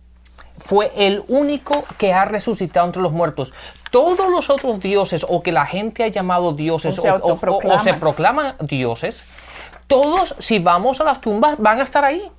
fue 0.59 0.91
el 0.97 1.23
único 1.29 1.85
que 1.99 2.15
ha 2.15 2.25
resucitado 2.25 2.87
entre 2.87 3.03
los 3.03 3.13
muertos. 3.13 3.53
Todos 3.91 4.31
los 4.31 4.49
otros 4.49 4.81
dioses 4.81 5.27
o 5.29 5.43
que 5.43 5.53
la 5.53 5.67
gente 5.67 6.03
ha 6.03 6.09
llamado 6.09 6.53
dioses 6.55 6.99
O 6.99 7.03
se 7.03 7.11
o, 7.11 7.79
se 7.79 7.93
proclaman 8.01 8.55
dioses, 8.61 9.23
todos 9.87 10.35
si 10.39 10.59
vamos 10.59 10.99
a 11.03 11.05
las 11.05 11.21
tumbas 11.21 11.57
van 11.59 11.81
a 11.81 11.83
estar 11.83 12.07
ahí. 12.07 12.31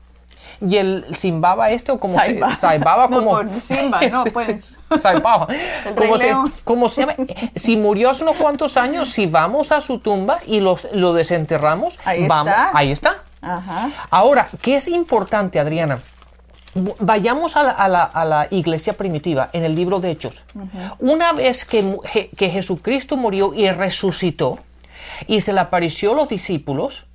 Y 0.67 0.77
el 0.77 1.05
Simbaba 1.15 1.69
este 1.69 1.91
o 1.91 1.99
como 1.99 2.15
Saibaba. 2.19 2.55
se 2.55 2.61
Saibaba 2.61 3.07
como 3.09 3.39
Simba, 3.61 4.01
no, 4.11 4.23
pues. 4.33 4.77
Saibaba. 4.99 5.47
El 5.85 5.95
como, 5.95 6.17
se, 6.17 6.35
como 6.63 6.87
se 6.89 7.01
llama. 7.01 7.15
Si 7.55 7.77
murió 7.77 8.09
hace 8.09 8.23
unos 8.23 8.37
cuantos 8.37 8.77
años, 8.77 9.09
si 9.09 9.25
vamos 9.27 9.71
a 9.71 9.81
su 9.81 9.99
tumba 9.99 10.39
y 10.45 10.59
los, 10.59 10.87
lo 10.93 11.13
desenterramos, 11.13 11.99
Ahí 12.05 12.27
vamos, 12.27 12.53
está. 12.53 12.71
ahí 12.77 12.91
está. 12.91 13.15
Ajá. 13.41 13.89
Ahora, 14.09 14.47
¿qué 14.61 14.75
es 14.77 14.87
importante, 14.87 15.59
Adriana? 15.59 15.99
Vayamos 16.99 17.55
a 17.55 17.63
la, 17.63 17.71
a 17.71 17.87
la- 17.87 18.03
a 18.03 18.23
la 18.25 18.47
iglesia 18.51 18.93
primitiva 18.93 19.49
en 19.53 19.63
el 19.63 19.73
libro 19.75 19.99
de 19.99 20.11
Hechos. 20.11 20.43
Una 20.99 21.33
vez 21.33 21.65
que, 21.65 22.29
que 22.35 22.49
Jesucristo 22.49 23.17
murió 23.17 23.53
y 23.53 23.69
resucitó 23.71 24.59
y 25.25 25.41
se 25.41 25.53
le 25.53 25.59
apareció 25.61 26.11
a 26.11 26.15
los 26.15 26.29
discípulos, 26.29 27.05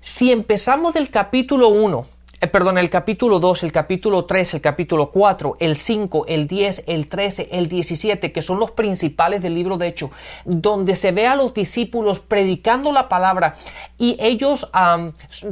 si 0.00 0.30
empezamos 0.30 0.94
del 0.94 1.10
capítulo 1.10 1.68
1, 1.70 2.06
eh, 2.40 2.46
perdón, 2.46 2.78
el 2.78 2.88
capítulo 2.88 3.38
2, 3.38 3.64
el 3.64 3.72
capítulo 3.72 4.24
3, 4.24 4.54
el 4.54 4.60
capítulo 4.62 5.10
4, 5.10 5.56
el 5.60 5.76
5, 5.76 6.24
el 6.26 6.46
10, 6.46 6.84
el 6.86 7.08
13, 7.08 7.48
el 7.52 7.68
17, 7.68 8.32
que 8.32 8.40
son 8.42 8.58
los 8.58 8.70
principales 8.70 9.42
del 9.42 9.54
libro 9.54 9.76
de 9.76 9.88
Hechos, 9.88 10.10
donde 10.44 10.96
se 10.96 11.12
ve 11.12 11.26
a 11.26 11.34
los 11.36 11.52
discípulos 11.52 12.20
predicando 12.20 12.92
la 12.92 13.08
palabra 13.10 13.56
y 13.98 14.16
ellos, 14.20 14.70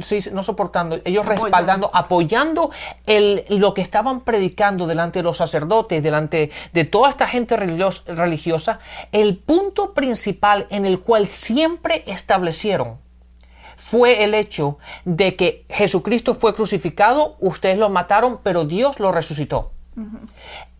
sí, 0.01 0.19
no 0.33 0.41
soportando, 0.41 0.95
ellos 1.05 1.23
Apoyando. 1.25 1.43
respaldando, 1.45 1.91
apoyando 1.93 2.71
el, 3.05 3.45
lo 3.49 3.73
que 3.75 3.81
estaban 3.81 4.21
predicando 4.21 4.87
delante 4.87 5.19
de 5.19 5.23
los 5.23 5.37
sacerdotes, 5.37 6.01
delante 6.01 6.49
de 6.73 6.85
toda 6.85 7.09
esta 7.09 7.27
gente 7.27 7.55
religios- 7.55 8.03
religiosa, 8.07 8.79
el 9.11 9.37
punto 9.37 9.93
principal 9.93 10.65
en 10.71 10.85
el 10.87 11.01
cual 11.01 11.27
siempre 11.27 12.03
establecieron 12.07 12.97
fue 13.79 14.23
el 14.25 14.33
hecho 14.33 14.77
de 15.05 15.35
que 15.37 15.63
Jesucristo 15.69 16.35
fue 16.35 16.53
crucificado, 16.53 17.37
ustedes 17.39 17.77
lo 17.77 17.89
mataron, 17.89 18.39
pero 18.43 18.65
Dios 18.65 18.99
lo 18.99 19.11
resucitó. 19.13 19.71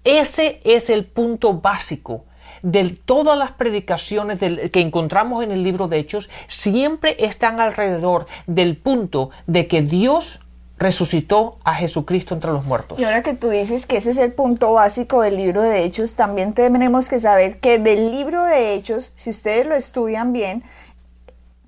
Ese 0.03 0.60
es 0.65 0.89
el 0.89 1.06
punto 1.06 1.53
básico 1.53 2.25
de 2.62 2.89
todas 3.06 3.38
las 3.38 3.51
predicaciones 3.51 4.39
del- 4.41 4.70
que 4.70 4.82
encontramos 4.82 5.44
en 5.44 5.51
el 5.51 5.63
libro 5.63 5.88
de 5.88 5.98
Hechos, 6.00 6.29
siempre 6.48 7.15
están 7.20 7.62
alrededor 7.62 8.25
del 8.48 8.75
punto 8.75 9.29
de 9.48 9.68
que 9.68 9.82
Dios 9.82 10.41
resucitó 10.77 11.58
a 11.63 11.75
Jesucristo 11.75 12.34
entre 12.34 12.51
los 12.51 12.65
muertos. 12.65 13.00
Y 13.00 13.03
ahora 13.06 13.24
que 13.24 13.34
tú 13.34 13.50
dices 13.50 13.86
que 13.86 13.98
ese 13.98 14.12
es 14.12 14.18
el 14.18 14.32
punto 14.34 14.74
básico 14.74 15.22
del 15.22 15.38
libro 15.38 15.62
de 15.62 15.84
Hechos, 15.84 16.15
también 16.15 16.53
tenemos 16.53 17.08
que 17.10 17.20
saber 17.20 17.60
que 17.60 17.79
del 17.79 18.12
libro 18.12 18.44
de 18.44 18.74
Hechos, 18.75 19.12
si 19.15 19.29
ustedes 19.29 19.65
lo 19.65 19.75
estudian 19.75 20.32
bien, 20.34 20.63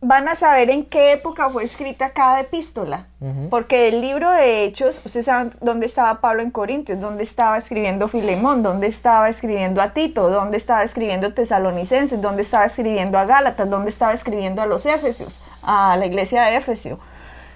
van 0.03 0.27
a 0.27 0.33
saber 0.33 0.71
en 0.71 0.83
qué 0.83 1.11
época 1.11 1.51
fue 1.51 1.63
escrita 1.63 2.09
cada 2.09 2.39
epístola. 2.39 3.05
Porque 3.51 3.87
el 3.87 4.01
libro 4.01 4.31
de 4.31 4.63
Hechos, 4.63 4.99
ustedes 5.05 5.27
saben 5.27 5.53
dónde 5.61 5.85
estaba 5.85 6.21
Pablo 6.21 6.41
en 6.41 6.49
Corintios, 6.49 6.99
dónde 6.99 7.21
estaba 7.21 7.59
escribiendo 7.59 8.07
Filemón, 8.07 8.63
dónde 8.63 8.87
estaba 8.87 9.29
escribiendo 9.29 9.79
a 9.79 9.93
Tito, 9.93 10.31
dónde 10.31 10.57
estaba 10.57 10.83
escribiendo 10.83 11.35
Tesalonicenses, 11.35 12.19
dónde 12.19 12.41
estaba 12.41 12.65
escribiendo 12.65 13.19
a 13.19 13.25
Gálatas, 13.25 13.69
dónde 13.69 13.89
estaba 13.89 14.13
escribiendo 14.13 14.63
a 14.63 14.65
los 14.65 14.87
Éfesios, 14.87 15.43
a 15.61 15.95
la 15.97 16.07
iglesia 16.07 16.43
de 16.45 16.55
Éfesio. 16.55 16.99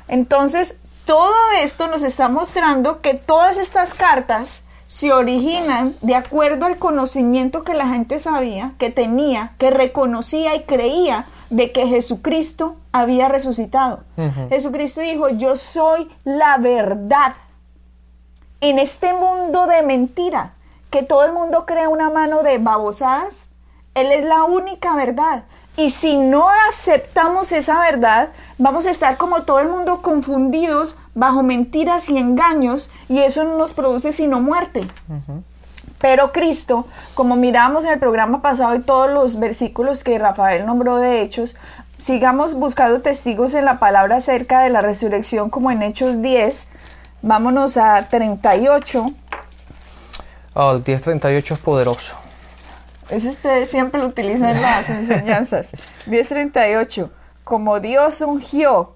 Entonces, 0.07 0.77
todo 1.05 1.33
esto 1.63 1.87
nos 1.87 2.03
está 2.03 2.29
mostrando 2.29 3.01
que 3.01 3.15
todas 3.15 3.57
estas 3.57 3.95
cartas 3.95 4.64
se 4.85 5.11
originan 5.13 5.95
de 6.01 6.15
acuerdo 6.15 6.65
al 6.65 6.77
conocimiento 6.77 7.63
que 7.63 7.73
la 7.73 7.87
gente 7.87 8.19
sabía, 8.19 8.73
que 8.77 8.89
tenía, 8.89 9.53
que 9.57 9.71
reconocía 9.71 10.55
y 10.55 10.63
creía 10.63 11.25
de 11.49 11.71
que 11.71 11.87
Jesucristo 11.87 12.75
había 12.91 13.27
resucitado. 13.27 14.03
Jesucristo 14.49 15.01
dijo, 15.01 15.29
yo 15.29 15.55
soy 15.55 16.09
la 16.23 16.57
verdad. 16.57 17.33
En 18.61 18.79
este 18.79 19.13
mundo 19.13 19.67
de 19.67 19.83
mentira, 19.83 20.53
que 20.89 21.03
todo 21.03 21.25
el 21.25 21.33
mundo 21.33 21.65
cree 21.65 21.87
una 21.87 22.09
mano 22.09 22.41
de 22.43 22.57
babosadas, 22.57 23.47
Él 23.95 24.11
es 24.11 24.23
la 24.23 24.43
única 24.43 24.95
verdad. 24.95 25.43
Y 25.77 25.89
si 25.89 26.15
no 26.15 26.47
aceptamos 26.69 27.51
esa 27.51 27.79
verdad, 27.79 28.29
vamos 28.57 28.85
a 28.85 28.91
estar 28.91 29.17
como 29.17 29.43
todo 29.43 29.59
el 29.59 29.67
mundo 29.67 30.01
confundidos 30.01 30.97
bajo 31.13 31.43
mentiras 31.43 32.09
y 32.09 32.17
engaños 32.17 32.91
y 33.09 33.19
eso 33.19 33.43
no 33.43 33.57
nos 33.57 33.73
produce 33.73 34.13
sino 34.13 34.39
muerte. 34.39 34.87
Pero 35.99 36.31
Cristo, 36.31 36.87
como 37.13 37.35
miramos 37.35 37.83
en 37.83 37.91
el 37.91 37.99
programa 37.99 38.41
pasado 38.41 38.75
y 38.75 38.79
todos 38.79 39.09
los 39.09 39.39
versículos 39.39 40.03
que 40.03 40.17
Rafael 40.17 40.65
nombró 40.65 40.97
de 40.97 41.21
Hechos, 41.21 41.57
sigamos 41.97 42.53
buscando 42.55 43.01
testigos 43.01 43.53
en 43.53 43.65
la 43.65 43.79
palabra 43.79 44.17
acerca 44.17 44.61
de 44.61 44.69
la 44.69 44.79
resurrección 44.79 45.49
como 45.49 45.71
en 45.71 45.83
Hechos 45.83 46.21
10. 46.21 46.69
Vámonos 47.21 47.75
a 47.75 48.07
38. 48.07 49.05
Oh, 50.53 50.71
el 50.71 50.77
1038 50.77 51.53
es 51.53 51.59
poderoso. 51.59 52.24
Eso 53.09 53.29
ustedes 53.29 53.69
siempre 53.69 53.99
lo 54.01 54.07
utilizan 54.07 54.49
en 54.55 54.61
las 54.61 54.89
enseñanzas. 54.89 55.71
1038. 56.07 57.11
Como 57.43 57.79
Dios 57.79 58.21
ungió 58.21 58.95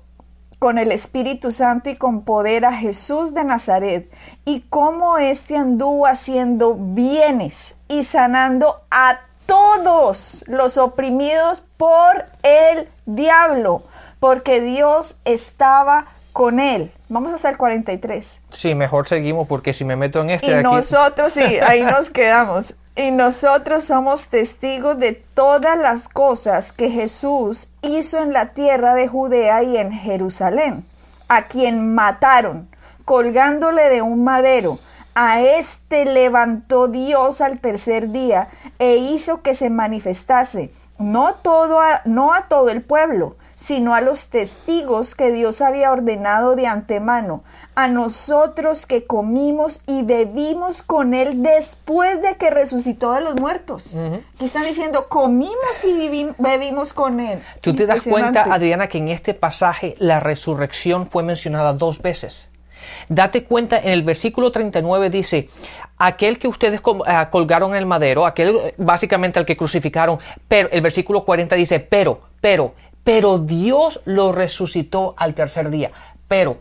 con 0.57 0.77
el 0.77 0.91
Espíritu 0.91 1.51
Santo 1.51 1.89
y 1.89 1.95
con 1.95 2.23
poder 2.23 2.65
a 2.65 2.73
Jesús 2.73 3.33
de 3.33 3.43
Nazaret, 3.45 4.11
y 4.43 4.61
como 4.69 5.17
éste 5.17 5.55
anduvo 5.55 6.05
haciendo 6.05 6.75
bienes 6.77 7.75
y 7.87 8.03
sanando 8.03 8.81
a 8.91 9.19
todos 9.45 10.43
los 10.47 10.77
oprimidos 10.77 11.63
por 11.77 12.25
el 12.43 12.89
diablo, 13.05 13.83
porque 14.19 14.59
Dios 14.59 15.17
estaba 15.23 16.07
con 16.33 16.59
él. 16.59 16.91
Vamos 17.07 17.33
hasta 17.33 17.49
el 17.49 17.57
43. 17.57 18.41
Sí, 18.51 18.75
mejor 18.75 19.07
seguimos 19.07 19.47
porque 19.47 19.73
si 19.73 19.85
me 19.85 19.95
meto 19.95 20.21
en 20.21 20.31
este 20.31 20.47
Y 20.47 20.49
de 20.49 20.55
aquí- 20.57 20.63
nosotros, 20.63 21.31
sí, 21.33 21.41
ahí 21.41 21.81
nos 21.83 22.09
quedamos. 22.11 22.75
Y 22.99 23.11
nosotros 23.11 23.85
somos 23.85 24.27
testigos 24.27 24.99
de 24.99 25.13
todas 25.13 25.77
las 25.77 26.09
cosas 26.09 26.73
que 26.73 26.89
Jesús 26.89 27.69
hizo 27.81 28.17
en 28.17 28.33
la 28.33 28.47
tierra 28.47 28.93
de 28.93 29.07
Judea 29.07 29.63
y 29.63 29.77
en 29.77 29.93
Jerusalén, 29.93 30.85
a 31.29 31.43
quien 31.43 31.95
mataron, 31.95 32.67
colgándole 33.05 33.83
de 33.87 34.01
un 34.01 34.25
madero. 34.25 34.79
A 35.15 35.39
este 35.39 36.03
levantó 36.03 36.89
Dios 36.89 37.39
al 37.39 37.61
tercer 37.61 38.09
día 38.11 38.49
e 38.79 38.97
hizo 38.97 39.41
que 39.43 39.53
se 39.53 39.69
manifestase, 39.69 40.69
no, 40.97 41.35
todo 41.35 41.79
a- 41.79 42.01
no 42.03 42.33
a 42.33 42.49
todo 42.49 42.67
el 42.67 42.81
pueblo, 42.81 43.37
sino 43.59 43.93
a 43.93 43.99
los 43.99 44.29
testigos 44.29 45.15
que 45.15 45.33
Dios 45.33 45.59
había 45.59 45.91
ordenado 45.91 46.55
de 46.55 46.65
antemano, 46.65 47.43
a 47.75 47.89
nosotros 47.89 48.85
que 48.85 49.05
comimos 49.05 49.81
y 49.85 50.01
bebimos 50.01 50.81
con 50.81 51.13
Él 51.13 51.43
después 51.43 52.21
de 52.21 52.37
que 52.37 52.51
resucitó 52.51 53.11
de 53.11 53.19
los 53.19 53.35
muertos. 53.35 53.97
Aquí 54.35 54.45
están 54.45 54.63
diciendo, 54.63 55.09
comimos 55.09 55.83
y 55.83 56.25
bebimos 56.37 56.93
con 56.93 57.19
Él. 57.19 57.41
Tú 57.59 57.75
te 57.75 57.85
das 57.85 58.05
cuenta. 58.07 58.43
Adriana, 58.43 58.87
que 58.87 58.99
en 58.99 59.09
este 59.09 59.33
pasaje 59.33 59.95
la 59.99 60.21
resurrección 60.21 61.05
fue 61.05 61.23
mencionada 61.23 61.73
dos 61.73 62.01
veces. 62.01 62.47
Date 63.09 63.43
cuenta, 63.43 63.77
en 63.77 63.89
el 63.89 64.03
versículo 64.03 64.53
39 64.53 65.09
dice, 65.09 65.49
aquel 65.97 66.39
que 66.39 66.47
ustedes 66.47 66.79
ah, 67.05 67.29
colgaron 67.29 67.71
en 67.71 67.77
el 67.79 67.85
madero, 67.85 68.25
aquel 68.25 68.73
básicamente 68.77 69.37
al 69.37 69.45
que 69.45 69.57
crucificaron, 69.57 70.17
pero 70.47 70.69
el 70.71 70.79
versículo 70.79 71.25
40 71.25 71.57
dice, 71.57 71.81
pero, 71.81 72.21
pero, 72.39 72.73
pero 73.03 73.39
Dios 73.39 74.01
lo 74.05 74.31
resucitó 74.31 75.15
al 75.17 75.33
tercer 75.33 75.69
día. 75.69 75.91
Pero, 76.27 76.57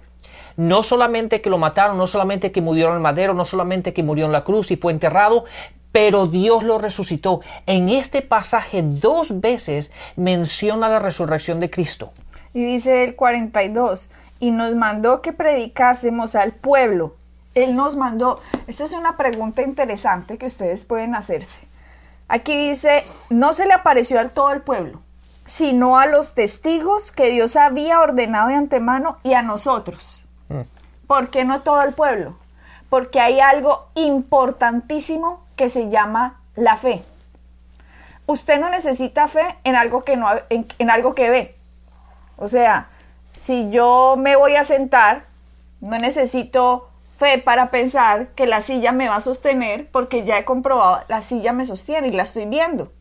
no 0.56 0.82
solamente 0.82 1.40
que 1.40 1.50
lo 1.50 1.58
mataron, 1.58 1.98
no 1.98 2.06
solamente 2.06 2.50
que 2.50 2.60
murió 2.60 2.88
en 2.88 2.94
el 2.94 3.00
madero, 3.00 3.34
no 3.34 3.44
solamente 3.44 3.92
que 3.92 4.02
murió 4.02 4.26
en 4.26 4.32
la 4.32 4.44
cruz 4.44 4.70
y 4.70 4.76
fue 4.76 4.92
enterrado, 4.92 5.44
pero 5.92 6.26
Dios 6.26 6.62
lo 6.62 6.78
resucitó. 6.78 7.40
En 7.66 7.88
este 7.88 8.22
pasaje 8.22 8.82
dos 8.82 9.40
veces 9.40 9.90
menciona 10.16 10.88
la 10.88 10.98
resurrección 10.98 11.60
de 11.60 11.70
Cristo. 11.70 12.12
Y 12.54 12.64
dice 12.64 13.04
el 13.04 13.14
42, 13.14 14.10
y 14.40 14.50
nos 14.50 14.74
mandó 14.74 15.22
que 15.22 15.32
predicásemos 15.32 16.34
al 16.34 16.52
pueblo. 16.52 17.16
Él 17.54 17.74
nos 17.74 17.96
mandó. 17.96 18.40
Esta 18.66 18.84
es 18.84 18.92
una 18.92 19.16
pregunta 19.16 19.62
interesante 19.62 20.38
que 20.38 20.46
ustedes 20.46 20.84
pueden 20.84 21.14
hacerse. 21.14 21.66
Aquí 22.28 22.68
dice, 22.68 23.04
no 23.30 23.52
se 23.52 23.66
le 23.66 23.72
apareció 23.72 24.20
a 24.20 24.28
todo 24.28 24.52
el 24.52 24.60
pueblo, 24.60 25.00
sino 25.48 25.98
a 25.98 26.06
los 26.06 26.34
testigos 26.34 27.10
que 27.10 27.30
Dios 27.30 27.56
había 27.56 28.00
ordenado 28.00 28.48
de 28.48 28.54
antemano 28.54 29.16
y 29.24 29.32
a 29.32 29.40
nosotros. 29.40 30.26
¿Por 31.06 31.30
qué 31.30 31.46
no 31.46 31.62
todo 31.62 31.82
el 31.82 31.94
pueblo? 31.94 32.36
Porque 32.90 33.18
hay 33.18 33.40
algo 33.40 33.88
importantísimo 33.94 35.42
que 35.56 35.70
se 35.70 35.88
llama 35.88 36.38
la 36.54 36.76
fe. 36.76 37.02
Usted 38.26 38.60
no 38.60 38.68
necesita 38.68 39.26
fe 39.26 39.56
en 39.64 39.74
algo 39.74 40.04
que 40.04 40.16
no 40.18 40.28
en, 40.50 40.66
en 40.78 40.90
algo 40.90 41.14
que 41.14 41.30
ve. 41.30 41.56
O 42.36 42.46
sea, 42.46 42.88
si 43.32 43.70
yo 43.70 44.16
me 44.18 44.36
voy 44.36 44.54
a 44.54 44.64
sentar, 44.64 45.24
no 45.80 45.98
necesito 45.98 46.87
fe 47.18 47.38
para 47.38 47.70
pensar 47.70 48.28
que 48.28 48.46
la 48.46 48.60
silla 48.60 48.92
me 48.92 49.08
va 49.08 49.16
a 49.16 49.20
sostener 49.20 49.90
porque 49.90 50.24
ya 50.24 50.38
he 50.38 50.44
comprobado, 50.44 51.02
la 51.08 51.20
silla 51.20 51.52
me 51.52 51.66
sostiene 51.66 52.08
y 52.08 52.12
la 52.12 52.22
estoy 52.22 52.46
viendo. 52.46 52.92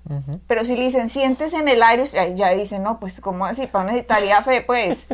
Pero 0.47 0.65
si 0.65 0.75
le 0.75 0.85
dicen, 0.85 1.07
siéntese 1.07 1.57
en 1.57 1.67
el 1.67 1.83
aire, 1.83 2.03
ya 2.35 2.49
dicen, 2.49 2.81
no, 2.81 2.99
pues 2.99 3.21
¿cómo 3.21 3.45
así? 3.45 3.67
¿Para 3.67 3.85
necesitaría 3.85 4.41
fe? 4.41 4.61
Pues 4.61 5.07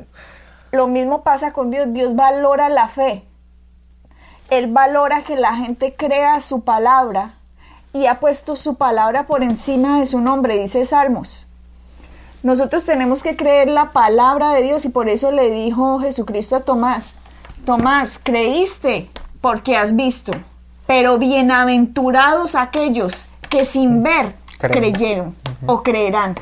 lo 0.72 0.86
mismo 0.86 1.22
pasa 1.22 1.52
con 1.52 1.70
Dios, 1.70 1.92
Dios 1.92 2.16
valora 2.16 2.70
la 2.70 2.88
fe. 2.88 3.24
Él 4.48 4.72
valora 4.72 5.22
que 5.22 5.36
la 5.36 5.54
gente 5.56 5.94
crea 5.94 6.40
su 6.40 6.64
palabra 6.64 7.34
y 7.92 8.06
ha 8.06 8.20
puesto 8.20 8.56
su 8.56 8.76
palabra 8.76 9.26
por 9.26 9.42
encima 9.42 10.00
de 10.00 10.06
su 10.06 10.20
nombre, 10.20 10.56
dice 10.56 10.86
Salmos. 10.86 11.46
Nosotros 12.42 12.86
tenemos 12.86 13.22
que 13.22 13.36
creer 13.36 13.68
la 13.68 13.92
palabra 13.92 14.54
de 14.54 14.62
Dios 14.62 14.86
y 14.86 14.88
por 14.88 15.10
eso 15.10 15.30
le 15.30 15.50
dijo 15.50 16.00
Jesucristo 16.00 16.56
a 16.56 16.60
Tomás, 16.60 17.14
Tomás, 17.64 18.18
creíste 18.22 19.10
porque 19.40 19.76
has 19.76 19.94
visto, 19.94 20.32
pero 20.86 21.18
bienaventurados 21.18 22.54
aquellos 22.54 23.26
que 23.48 23.64
sin 23.64 24.02
ver 24.02 24.34
Creen. 24.58 24.92
creyeron 24.92 25.36
o 25.66 25.82
creerán. 25.82 26.34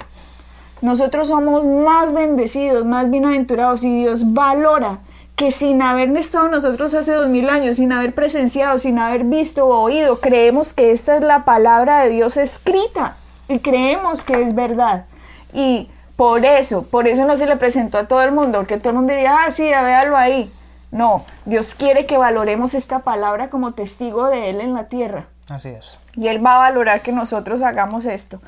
Nosotros 0.81 1.29
somos 1.29 1.67
más 1.67 2.13
bendecidos, 2.13 2.85
más 2.85 3.11
bienaventurados 3.11 3.83
y 3.85 3.99
Dios 3.99 4.33
valora 4.33 4.99
que 5.35 5.51
sin 5.53 5.83
haber 5.83 6.17
estado 6.17 6.49
nosotros 6.49 6.95
hace 6.95 7.13
dos 7.13 7.29
mil 7.29 7.49
años, 7.49 7.77
sin 7.77 7.93
haber 7.93 8.15
presenciado, 8.15 8.79
sin 8.79 8.99
haber 8.99 9.25
visto 9.25 9.67
o 9.67 9.81
oído, 9.81 10.21
creemos 10.21 10.73
que 10.73 10.91
esta 10.93 11.17
es 11.17 11.23
la 11.23 11.45
palabra 11.45 12.03
de 12.03 12.11
Dios 12.11 12.37
escrita 12.37 13.17
y 13.49 13.61
creemos 13.61 14.25
que 14.25 14.43
es 14.43 14.55
verdad. 14.55 15.05
Y 15.53 15.89
por 16.17 16.45
eso, 16.45 16.83
por 16.83 17.07
eso 17.07 17.25
no 17.25 17.37
se 17.37 17.47
le 17.47 17.57
presentó 17.57 17.99
a 17.99 18.09
todo 18.09 18.23
el 18.23 18.33
mundo, 18.33 18.59
porque 18.59 18.79
todo 18.79 18.91
el 18.91 18.97
mundo 18.97 19.13
diría, 19.13 19.45
ah, 19.45 19.51
sí, 19.51 19.63
véalo 19.63 20.17
ahí. 20.17 20.51
No, 20.91 21.25
Dios 21.45 21.75
quiere 21.75 22.07
que 22.07 22.17
valoremos 22.17 22.75
esta 22.75 23.01
palabra 23.01 23.51
como 23.51 23.73
testigo 23.73 24.29
de 24.29 24.51
Él 24.51 24.61
en 24.61 24.75
la 24.75 24.89
tierra. 24.89 25.27
Así 25.49 25.69
es. 25.69 25.99
Y 26.15 26.29
Él 26.29 26.45
va 26.45 26.57
a 26.57 26.59
valorar 26.59 27.03
que 27.03 27.13
nosotros 27.13 27.63
hagamos 27.63 28.07
esto. 28.07 28.41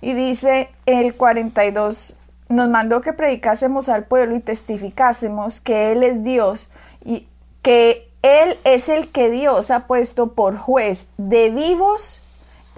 Y 0.00 0.14
dice 0.14 0.70
el 0.86 1.14
42, 1.14 2.14
nos 2.48 2.68
mandó 2.68 3.00
que 3.00 3.12
predicásemos 3.12 3.88
al 3.88 4.04
pueblo 4.04 4.36
y 4.36 4.40
testificásemos 4.40 5.60
que 5.60 5.92
Él 5.92 6.02
es 6.02 6.24
Dios 6.24 6.70
y 7.04 7.28
que 7.62 8.08
Él 8.22 8.58
es 8.64 8.88
el 8.88 9.10
que 9.10 9.30
Dios 9.30 9.70
ha 9.70 9.86
puesto 9.86 10.32
por 10.32 10.56
juez 10.56 11.08
de 11.18 11.50
vivos 11.50 12.22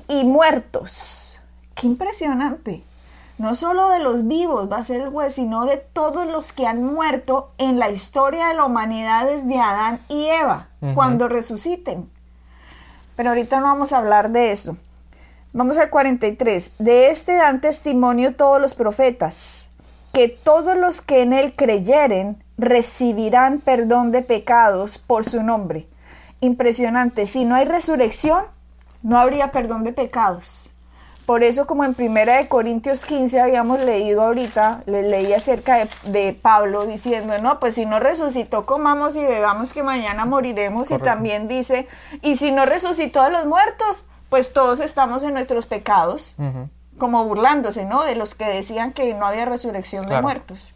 y 0.08 0.24
muertos. 0.24 1.38
Qué 1.74 1.86
impresionante. 1.86 2.82
No 3.36 3.56
solo 3.56 3.88
de 3.88 3.98
los 3.98 4.28
vivos 4.28 4.70
va 4.70 4.78
a 4.78 4.82
ser 4.84 5.00
el 5.00 5.10
juez, 5.10 5.34
sino 5.34 5.66
de 5.66 5.76
todos 5.76 6.26
los 6.26 6.52
que 6.52 6.66
han 6.66 6.84
muerto 6.84 7.50
en 7.58 7.80
la 7.80 7.90
historia 7.90 8.46
de 8.46 8.54
la 8.54 8.64
humanidad 8.64 9.26
desde 9.26 9.58
Adán 9.58 9.98
y 10.08 10.26
Eva, 10.26 10.68
cuando 10.94 11.26
resuciten. 11.26 12.08
Pero 13.16 13.30
ahorita 13.30 13.58
no 13.58 13.66
vamos 13.66 13.92
a 13.92 13.98
hablar 13.98 14.30
de 14.30 14.52
eso. 14.52 14.76
Vamos 15.52 15.78
al 15.78 15.90
43. 15.90 16.72
De 16.78 17.10
este 17.10 17.34
dan 17.34 17.60
testimonio 17.60 18.34
todos 18.34 18.60
los 18.60 18.74
profetas, 18.74 19.68
que 20.12 20.28
todos 20.28 20.76
los 20.76 21.00
que 21.00 21.22
en 21.22 21.32
él 21.32 21.54
creyeren 21.56 22.42
recibirán 22.56 23.60
perdón 23.60 24.12
de 24.12 24.22
pecados 24.22 24.98
por 24.98 25.24
su 25.24 25.42
nombre. 25.42 25.88
Impresionante. 26.40 27.26
Si 27.26 27.44
no 27.44 27.56
hay 27.56 27.64
resurrección, 27.64 28.44
no 29.02 29.18
habría 29.18 29.50
perdón 29.50 29.82
de 29.84 29.92
pecados. 29.92 30.70
Por 31.26 31.42
eso, 31.42 31.66
como 31.66 31.84
en 31.84 31.94
Primera 31.94 32.36
de 32.36 32.48
Corintios 32.48 33.06
15 33.06 33.40
habíamos 33.40 33.80
leído 33.80 34.22
ahorita, 34.22 34.82
les 34.84 35.08
leí 35.08 35.32
acerca 35.32 35.76
de, 35.76 35.88
de 36.10 36.32
Pablo 36.34 36.84
diciendo, 36.84 37.38
no, 37.38 37.58
pues 37.60 37.76
si 37.76 37.86
no 37.86 37.98
resucitó, 37.98 38.66
comamos 38.66 39.16
y 39.16 39.24
bebamos 39.24 39.72
que 39.72 39.82
mañana 39.82 40.26
moriremos. 40.26 40.90
Y 40.90 40.98
también 40.98 41.48
dice, 41.48 41.88
y 42.20 42.34
si 42.36 42.52
no 42.52 42.66
resucitó 42.66 43.22
a 43.22 43.30
los 43.30 43.46
muertos, 43.46 44.04
pues 44.28 44.52
todos 44.52 44.80
estamos 44.80 45.22
en 45.22 45.32
nuestros 45.32 45.64
pecados, 45.64 46.36
como 46.98 47.24
burlándose, 47.24 47.84
¿no? 47.84 48.02
De 48.02 48.16
los 48.16 48.34
que 48.34 48.46
decían 48.46 48.92
que 48.92 49.14
no 49.14 49.26
había 49.26 49.44
resurrección 49.44 50.06
de 50.08 50.20
muertos. 50.20 50.74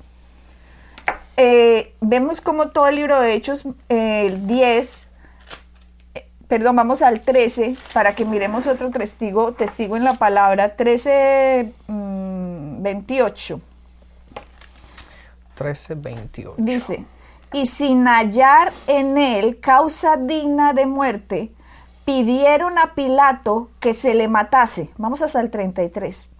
Eh, 1.36 1.94
vemos 2.00 2.40
como 2.40 2.68
todo 2.70 2.86
el 2.86 2.94
libro 2.94 3.20
de 3.20 3.34
Hechos, 3.34 3.66
eh, 3.88 4.26
el 4.26 4.46
10, 4.46 5.07
perdón, 6.48 6.76
vamos 6.76 7.02
al 7.02 7.20
13 7.20 7.76
para 7.92 8.14
que 8.14 8.24
miremos 8.24 8.66
otro 8.66 8.90
testigo, 8.90 9.52
testigo 9.52 9.96
en 9.96 10.04
la 10.04 10.14
palabra, 10.14 10.76
13, 10.76 11.72
mm, 11.86 12.82
28. 12.82 13.60
13, 15.54 15.94
28. 15.94 16.54
Dice, 16.56 17.04
y 17.52 17.66
sin 17.66 18.06
hallar 18.06 18.72
en 18.86 19.18
él 19.18 19.60
causa 19.60 20.16
digna 20.16 20.72
de 20.72 20.86
muerte, 20.86 21.52
pidieron 22.04 22.78
a 22.78 22.94
Pilato 22.94 23.68
que 23.80 23.92
se 23.92 24.14
le 24.14 24.28
matase. 24.28 24.90
Vamos 24.96 25.20
hasta 25.20 25.40
el 25.40 25.50
33. 25.50 26.30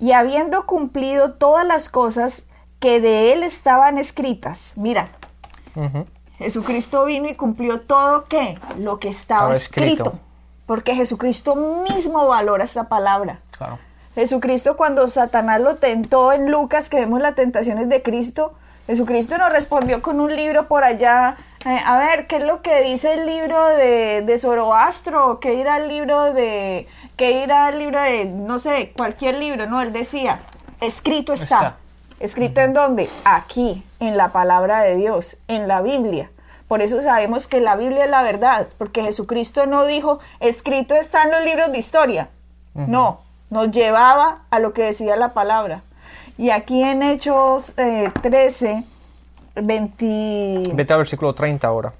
Y 0.00 0.12
habiendo 0.12 0.66
cumplido 0.66 1.32
todas 1.34 1.66
las 1.66 1.88
cosas 1.88 2.44
que 2.78 3.00
de 3.00 3.32
él 3.32 3.42
estaban 3.42 3.98
escritas, 3.98 4.72
mira, 4.76 5.08
Ujú. 5.74 6.06
Jesucristo 6.40 7.04
vino 7.04 7.28
y 7.28 7.34
cumplió 7.36 7.80
todo 7.82 8.24
que 8.24 8.58
lo 8.78 8.98
que 8.98 9.08
estaba 9.08 9.52
Estaba 9.52 9.54
escrito. 9.54 10.02
escrito. 10.04 10.18
Porque 10.66 10.94
Jesucristo 10.94 11.54
mismo 11.54 12.26
valora 12.26 12.64
esta 12.64 12.88
palabra. 12.88 13.38
Claro. 13.56 13.78
Jesucristo 14.14 14.76
cuando 14.76 15.06
Satanás 15.06 15.60
lo 15.60 15.76
tentó 15.76 16.32
en 16.32 16.50
Lucas, 16.50 16.88
que 16.88 16.98
vemos 16.98 17.20
las 17.20 17.34
tentaciones 17.34 17.88
de 17.88 18.02
Cristo, 18.02 18.54
Jesucristo 18.86 19.38
nos 19.38 19.52
respondió 19.52 20.02
con 20.02 20.18
un 20.18 20.34
libro 20.34 20.66
por 20.66 20.82
allá. 20.82 21.36
eh, 21.64 21.78
a 21.84 21.98
ver, 21.98 22.26
¿qué 22.26 22.38
es 22.38 22.44
lo 22.44 22.62
que 22.62 22.80
dice 22.82 23.12
el 23.14 23.26
libro 23.26 23.64
de, 23.66 24.22
de 24.26 24.38
Zoroastro? 24.38 25.38
¿Qué 25.40 25.54
irá 25.54 25.76
el 25.76 25.88
libro 25.88 26.32
de... 26.32 26.88
¿Qué 27.16 27.42
irá 27.44 27.68
el 27.68 27.78
libro 27.78 28.00
de, 28.00 28.24
no 28.24 28.58
sé, 28.58 28.92
cualquier 28.96 29.36
libro? 29.36 29.66
No, 29.66 29.80
él 29.82 29.92
decía, 29.92 30.40
escrito 30.80 31.34
está. 31.34 31.56
Está. 31.56 31.76
¿Escrito 32.20 32.60
en 32.60 32.74
dónde? 32.74 33.08
Aquí, 33.24 33.82
en 33.98 34.18
la 34.18 34.28
palabra 34.28 34.82
de 34.82 34.96
Dios, 34.96 35.38
en 35.48 35.66
la 35.66 35.80
Biblia. 35.80 36.30
Por 36.68 36.82
eso 36.82 37.00
sabemos 37.00 37.46
que 37.46 37.60
la 37.60 37.76
Biblia 37.76 38.04
es 38.04 38.10
la 38.10 38.22
verdad, 38.22 38.68
porque 38.76 39.02
Jesucristo 39.02 39.64
no 39.66 39.86
dijo, 39.86 40.20
escrito 40.38 40.94
está 40.94 41.22
en 41.24 41.30
los 41.32 41.42
libros 41.44 41.72
de 41.72 41.78
historia. 41.78 42.28
No, 42.74 43.22
nos 43.48 43.70
llevaba 43.70 44.42
a 44.50 44.58
lo 44.58 44.72
que 44.72 44.82
decía 44.82 45.16
la 45.16 45.30
palabra. 45.30 45.82
Y 46.38 46.50
aquí 46.50 46.82
en 46.82 47.02
Hechos 47.02 47.72
13, 47.74 48.84
20... 49.56 50.74
Vete 50.74 50.92
al 50.92 50.98
versículo 50.98 51.34
30 51.34 51.66
ahora. 51.66 51.92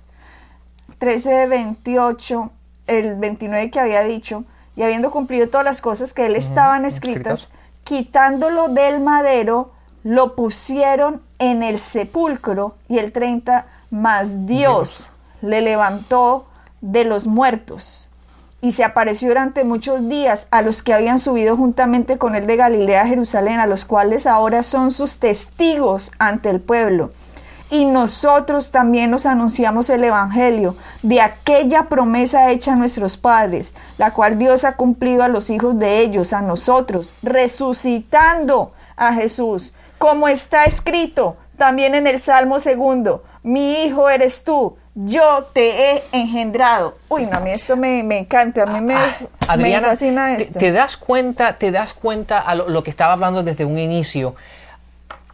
13, 0.99 1.47
28, 1.47 2.51
el 2.87 3.15
29 3.17 3.71
que 3.71 3.81
había 3.81 4.03
dicho, 4.05 4.45
y 4.77 4.83
habiendo 4.83 5.11
cumplido 5.11 5.49
todas 5.49 5.65
las 5.65 5.81
cosas 5.81 6.13
que 6.13 6.27
él 6.27 6.37
estaban 6.37 6.85
escritas, 6.85 7.51
quitándolo 7.85 8.69
del 8.69 9.01
madero, 9.01 9.73
lo 10.03 10.35
pusieron 10.35 11.23
en 11.39 11.63
el 11.63 11.79
sepulcro, 11.79 12.75
y 12.89 12.99
el 12.99 13.13
30, 13.13 13.67
más 13.91 14.47
Dios 14.47 15.09
le 15.43 15.61
levantó 15.61 16.47
de 16.81 17.05
los 17.05 17.27
muertos. 17.27 18.11
Y 18.63 18.73
se 18.73 18.85
apareció 18.85 19.29
durante 19.29 19.65
muchos 19.65 20.07
días 20.09 20.47
a 20.51 20.61
los 20.61 20.83
que 20.83 20.93
habían 20.93 21.19
subido 21.19 21.57
juntamente 21.57 22.19
con 22.19 22.35
él 22.37 22.47
de 22.47 22.57
Galilea 22.57 23.03
a 23.03 23.07
Jerusalén, 23.07 23.59
a 23.59 23.67
los 23.67 23.87
cuales 23.87 24.27
ahora 24.27 24.63
son 24.63 24.91
sus 24.91 25.19
testigos 25.19 26.13
ante 26.19 26.51
el 26.51 26.61
pueblo. 26.61 27.11
Y 27.71 27.85
nosotros 27.85 28.73
también 28.73 29.11
nos 29.11 29.27
anunciamos 29.27 29.89
el 29.91 30.03
Evangelio 30.03 30.77
de 31.03 31.21
aquella 31.21 31.85
promesa 31.89 32.51
hecha 32.51 32.73
a 32.73 32.77
nuestros 32.77 33.17
padres, 33.17 33.75
la 33.97 34.13
cual 34.13 34.39
Dios 34.39 34.65
ha 34.65 34.75
cumplido 34.75 35.23
a 35.23 35.29
los 35.29 35.51
hijos 35.51 35.79
de 35.79 36.01
ellos, 36.01 36.33
a 36.33 36.43
nosotros, 36.43 37.15
resucitando 37.23 38.73
a 38.97 39.15
Jesús, 39.15 39.75
como 40.01 40.29
está 40.29 40.65
escrito 40.65 41.37
también 41.59 41.95
en 41.95 42.07
el 42.07 42.19
Salmo 42.19 42.59
segundo, 42.59 43.23
mi 43.43 43.83
hijo 43.83 44.09
eres 44.09 44.45
tú, 44.45 44.79
yo 44.95 45.47
te 45.53 45.93
he 45.93 46.03
engendrado. 46.13 46.97
Uy, 47.11 47.27
no, 47.27 47.37
a 47.37 47.41
mí 47.41 47.51
esto 47.51 47.77
me, 47.77 48.01
encanta, 48.17 48.63
a 48.63 48.67
mí 48.67 48.81
me, 48.81 48.95
ah, 48.95 49.15
Adriana, 49.47 49.89
fascina 49.89 50.33
esto. 50.33 50.59
Te, 50.59 50.73
das 50.73 50.97
cuenta, 50.97 51.59
te 51.59 51.71
das 51.71 51.93
cuenta 51.93 52.39
a 52.39 52.55
lo, 52.55 52.83
que 52.83 52.89
estaba 52.89 53.13
hablando 53.13 53.43
desde 53.43 53.67
un 53.67 53.79
inicio, 53.79 54.35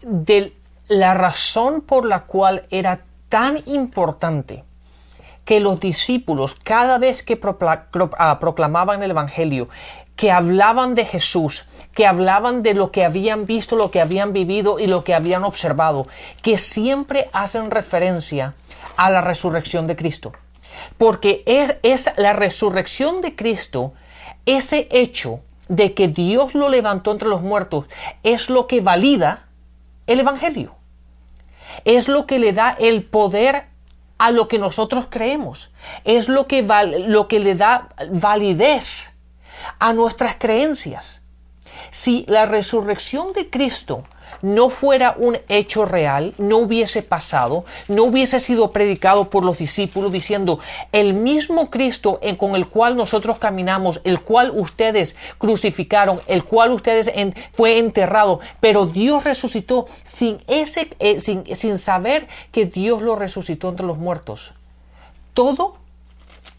de 0.03 0.53
la 0.89 1.15
razón 1.15 1.81
por 1.81 2.05
la 2.05 2.23
cual 2.23 2.65
era 2.69 3.03
tan 3.29 3.59
importante 3.67 4.65
que 5.45 5.61
los 5.61 5.79
discípulos, 5.79 6.57
cada 6.61 6.99
vez 6.99 7.23
que 7.23 7.41
ah, 8.19 8.39
proclamaban 8.41 9.01
el 9.05 9.13
Evangelio, 9.13 9.69
que 10.17 10.33
hablaban 10.33 10.95
de 10.95 11.05
Jesús, 11.05 11.67
que 11.95 12.07
hablaban 12.07 12.63
de 12.63 12.75
lo 12.75 12.91
que 12.91 13.05
habían 13.05 13.47
visto, 13.47 13.77
lo 13.77 13.91
que 13.91 14.01
habían 14.01 14.33
vivido 14.33 14.79
y 14.79 14.87
lo 14.87 15.05
que 15.05 15.15
habían 15.15 15.45
observado, 15.45 16.09
que 16.43 16.59
siempre 16.59 17.29
hacen 17.33 17.71
referencia 17.71 18.55
a 18.97 19.11
la 19.11 19.21
resurrección 19.21 19.87
de 19.87 19.97
Cristo. 19.97 20.33
Porque 20.99 21.43
es, 21.47 21.77
es 21.83 22.11
la 22.17 22.33
resurrección 22.33 23.21
de 23.21 23.37
Cristo, 23.37 23.93
ese 24.47 24.89
hecho 24.91 25.41
de 25.69 25.95
que 25.95 26.09
Dios 26.09 26.55
lo 26.55 26.69
levantó 26.69 27.13
entre 27.13 27.29
los 27.29 27.43
muertos, 27.43 27.87
es 28.23 28.49
lo 28.49 28.67
que 28.67 28.81
valida 28.81 29.47
el 30.07 30.21
Evangelio. 30.21 30.75
Es 31.85 32.09
lo 32.09 32.27
que 32.27 32.39
le 32.39 32.53
da 32.53 32.75
el 32.79 33.03
poder 33.03 33.65
a 34.19 34.31
lo 34.31 34.49
que 34.49 34.59
nosotros 34.59 35.07
creemos. 35.11 35.73
Es 36.05 36.29
lo 36.29 36.47
que, 36.47 36.63
lo 37.07 37.29
que 37.29 37.41
le 37.41 37.55
da 37.55 37.89
validez 38.11 39.16
a 39.79 39.93
nuestras 39.93 40.37
creencias. 40.37 41.21
Si 41.91 42.25
la 42.29 42.47
resurrección 42.47 43.33
de 43.33 43.51
Cristo 43.51 44.05
no 44.43 44.71
fuera 44.71 45.15
un 45.19 45.39
hecho 45.49 45.85
real, 45.85 46.35
no 46.39 46.59
hubiese 46.59 47.03
pasado, 47.03 47.65
no 47.89 48.05
hubiese 48.05 48.41
sido 48.41 48.71
predicado 48.71 49.31
por 49.31 49.45
los 49.45 49.59
discípulos 49.59 50.13
diciendo, 50.13 50.59
el 50.93 51.15
mismo 51.15 51.71
Cristo 51.71 52.19
en, 52.23 52.37
con 52.37 52.55
el 52.55 52.69
cual 52.69 52.97
nosotros 52.97 53.39
caminamos, 53.39 54.01
el 54.05 54.21
cual 54.21 54.51
ustedes 54.55 55.17
crucificaron, 55.39 56.21
el 56.27 56.45
cual 56.45 56.73
ustedes 56.73 57.11
fue 57.53 57.79
enterrado, 57.79 58.41
pero 58.61 58.87
Dios 58.87 59.25
resucitó 59.25 59.87
sin, 60.09 60.39
ese, 60.47 60.91
eh, 60.99 61.21
sin, 61.21 61.45
sin 61.57 61.79
saber 61.79 62.29
que 62.53 62.67
Dios 62.67 63.03
lo 63.03 63.17
resucitó 63.17 63.69
entre 63.69 63.87
los 63.87 63.99
muertos. 63.99 64.53
Todo 65.35 65.77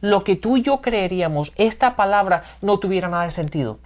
lo 0.09 0.23
que 0.23 0.35
tú 0.35 0.57
y 0.57 0.61
yo 0.61 0.81
creeríamos, 0.81 1.53
esta 1.55 1.95
palabra 1.95 2.43
no 2.61 2.79
tuviera 2.79 3.09
nada 3.09 3.25
de 3.25 3.31
sentido. 3.31 3.79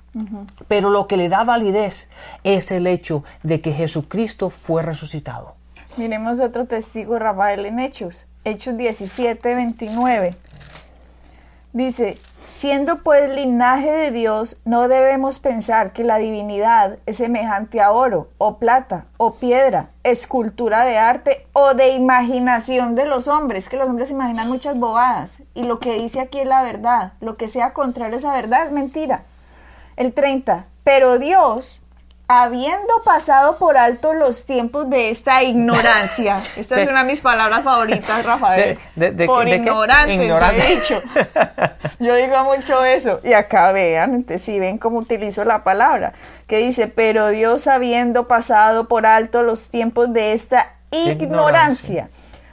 Pero 0.68 0.90
lo 0.90 1.08
que 1.08 1.18
le 1.18 1.30
da 1.30 1.44
validez 1.44 2.10
es 2.44 2.72
el 2.72 2.86
hecho 2.86 3.24
de 3.44 3.62
que 3.62 3.72
Jesucristo 3.72 4.50
fue 4.50 4.84
resucitado. 4.84 5.56
Miremos 5.98 6.40
otro 6.40 6.66
testigo, 6.66 7.18
Rafael, 7.18 7.66
en 7.66 7.80
Hechos. 7.80 8.26
Hechos 8.44 8.78
17, 8.78 9.56
29. 9.56 10.36
Dice, 11.74 12.18
siendo 12.52 13.02
pues 13.02 13.34
linaje 13.34 13.90
de 13.90 14.12
Dios, 14.12 14.58
no 14.66 14.90
debemos 14.90 15.40
pensar 15.40 15.94
que 15.94 16.04
la 16.04 16.18
divinidad 16.18 17.00
es 17.06 17.16
semejante 17.16 17.80
a 17.80 17.94
oro, 17.94 18.28
o 18.38 18.58
plata, 18.58 19.06
o 19.16 19.36
piedra, 19.36 19.88
escultura 20.04 20.84
de 20.84 20.98
arte 20.98 21.48
o 21.54 21.76
de 21.76 21.92
imaginación 21.92 22.94
de 22.96 23.06
los 23.06 23.30
hombres, 23.30 23.70
que 23.70 23.78
los 23.78 23.88
hombres 23.88 24.12
imaginan 24.12 24.50
muchas 24.50 24.78
bobadas. 24.78 25.42
Y 25.54 25.64
lo 25.64 25.80
que 25.80 25.94
dice 25.94 26.20
aquí 26.20 26.40
es 26.40 26.48
la 26.48 26.62
verdad. 26.62 27.14
Lo 27.22 27.38
que 27.38 27.48
sea 27.48 27.72
contrario 27.72 28.16
a 28.16 28.18
esa 28.18 28.34
verdad 28.34 28.66
es 28.66 28.72
mentira. 28.72 29.24
El 29.96 30.14
30. 30.14 30.66
Pero 30.84 31.20
Dios, 31.20 31.86
habiendo 32.34 33.02
pasado 33.04 33.58
por 33.58 33.76
alto 33.76 34.14
los 34.14 34.46
tiempos 34.46 34.90
de 34.90 35.10
esta 35.10 35.44
ignorancia, 35.44 36.42
esta 36.56 36.80
es 36.80 36.88
una 36.88 37.04
de 37.04 37.12
mis 37.12 37.20
palabras 37.20 37.62
favoritas, 37.64 38.26
Rafael, 38.26 38.80
por 39.26 39.48
ignorante. 39.48 40.14
Yo 42.00 42.16
digo 42.16 42.44
mucho 42.46 42.86
eso. 42.86 43.20
Y 43.24 43.34
acá 43.34 43.74
vean, 43.74 44.14
entonces 44.16 44.44
si 44.46 44.60
ven 44.60 44.78
cómo 44.78 45.00
utilizo 45.00 45.44
la 45.44 45.66
palabra, 45.66 46.14
que 46.48 46.60
dice, 46.60 46.88
pero 46.88 47.28
Dios 47.30 47.68
habiendo 47.68 48.30
pasado 48.30 48.88
por 48.88 49.06
alto 49.06 49.44
los 49.44 49.70
tiempos 49.70 50.14
de 50.14 50.32
esta 50.32 50.76
ignorancia, 50.92 52.10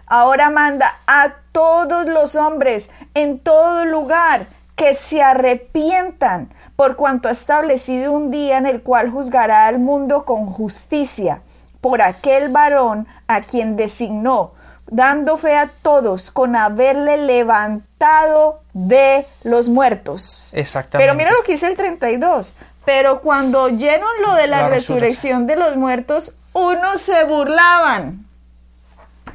ahora 0.07 0.51
manda 0.51 0.97
a 1.07 1.35
todos 1.53 2.07
los 2.07 2.35
hombres 2.35 2.91
en 3.15 3.39
todo 3.39 3.85
lugar 3.85 4.47
que 4.75 4.95
se 4.95 5.23
arrepientan 5.23 6.49
por 6.79 6.95
cuanto 6.95 7.29
ha 7.29 7.33
establecido 7.33 8.13
un 8.13 8.31
día 8.31 8.57
en 8.57 8.65
el 8.65 8.83
cual 8.83 9.11
juzgará 9.11 9.67
al 9.67 9.81
mundo 9.81 10.25
con 10.25 10.47
justicia 10.47 11.43
por 11.81 12.01
aquel 12.01 12.51
varón 12.51 13.09
a 13.27 13.41
quien 13.41 13.75
designó, 13.75 14.53
dando 14.87 15.37
fe 15.39 15.57
a 15.57 15.73
todos 15.83 16.31
con 16.31 16.55
haberle 16.55 17.17
levantado 17.17 18.61
de 18.75 19.27
los 19.43 19.69
muertos. 19.69 20.53
Exactamente. 20.55 21.05
Pero 21.05 21.19
mira 21.19 21.33
lo 21.33 21.43
que 21.43 21.51
dice 21.51 21.67
el 21.67 21.75
32. 21.75 22.55
Pero 22.85 23.23
cuando 23.23 23.65
oyeron 23.65 24.09
lo 24.25 24.35
de 24.35 24.47
la, 24.47 24.69
resurrección 24.69 25.49
de 25.49 25.57
los 25.57 25.75
muertos, 25.75 26.35
unos 26.53 27.01
se 27.01 27.25
burlaban. 27.25 28.25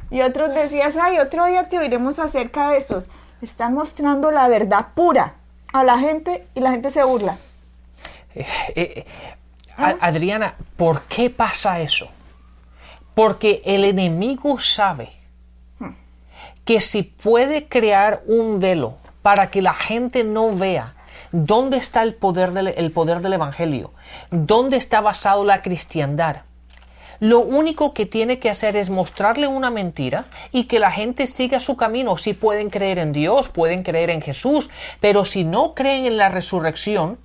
Y 0.08 0.22
otros 0.22 0.54
decían, 0.54 0.92
ay, 0.98 1.18
otro 1.18 1.44
día 1.44 1.68
te 1.68 1.76
oiremos 1.76 2.18
acerca 2.18 2.70
de 2.70 2.78
estos. 2.78 3.10
Están 3.42 3.74
mostrando 3.74 4.30
la 4.30 4.48
verdad 4.48 4.86
pura 4.94 5.34
a 5.74 5.82
la 5.82 5.98
gente 5.98 6.46
y 6.54 6.60
la 6.60 6.70
gente 6.70 6.88
se 6.88 7.02
burla. 7.02 7.36
Eh, 8.32 8.46
eh, 8.76 9.06
¿Ah? 9.76 9.96
Adriana, 10.00 10.54
¿por 10.76 11.02
qué 11.02 11.30
pasa 11.30 11.80
eso? 11.80 12.08
Porque 13.12 13.60
el 13.64 13.84
enemigo 13.84 14.60
sabe 14.60 15.10
hmm. 15.80 15.90
que 16.64 16.78
si 16.78 17.02
puede 17.02 17.66
crear 17.66 18.22
un 18.26 18.60
velo 18.60 18.98
para 19.20 19.50
que 19.50 19.62
la 19.62 19.74
gente 19.74 20.22
no 20.22 20.54
vea 20.54 20.94
dónde 21.32 21.78
está 21.78 22.04
el 22.04 22.14
poder 22.14 22.52
del, 22.52 22.68
el 22.68 22.92
poder 22.92 23.20
del 23.20 23.32
Evangelio, 23.32 23.92
dónde 24.30 24.76
está 24.76 25.00
basado 25.00 25.44
la 25.44 25.60
cristiandad, 25.60 26.42
lo 27.20 27.40
único 27.40 27.94
que 27.94 28.06
tiene 28.06 28.38
que 28.38 28.50
hacer 28.50 28.76
es 28.76 28.90
mostrarle 28.90 29.46
una 29.46 29.70
mentira 29.70 30.26
y 30.52 30.64
que 30.64 30.78
la 30.78 30.90
gente 30.90 31.26
siga 31.26 31.60
su 31.60 31.76
camino. 31.76 32.16
Si 32.16 32.34
pueden 32.34 32.70
creer 32.70 32.98
en 32.98 33.12
Dios, 33.12 33.48
pueden 33.48 33.82
creer 33.82 34.10
en 34.10 34.22
Jesús, 34.22 34.70
pero 35.00 35.24
si 35.24 35.44
no 35.44 35.74
creen 35.74 36.06
en 36.06 36.16
la 36.16 36.28
resurrección, 36.28 37.18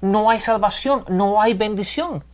no 0.00 0.30
hay 0.30 0.40
salvación, 0.40 1.04
no 1.08 1.40
hay 1.40 1.54
bendición. 1.54 2.24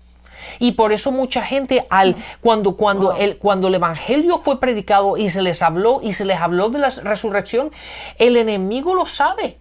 Y 0.58 0.72
por 0.72 0.92
eso 0.92 1.12
mucha 1.12 1.42
gente 1.42 1.86
al 1.88 2.16
cuando 2.40 2.76
cuando 2.76 3.14
el 3.14 3.38
cuando 3.38 3.68
el 3.68 3.76
evangelio 3.76 4.38
fue 4.38 4.58
predicado 4.58 5.16
y 5.16 5.30
se 5.30 5.40
les 5.40 5.62
habló 5.62 6.00
y 6.02 6.12
se 6.12 6.24
les 6.24 6.40
habló 6.40 6.68
de 6.68 6.80
la 6.80 6.90
resurrección, 6.90 7.70
el 8.18 8.36
enemigo 8.36 8.94
lo 8.94 9.06
sabe. 9.06 9.58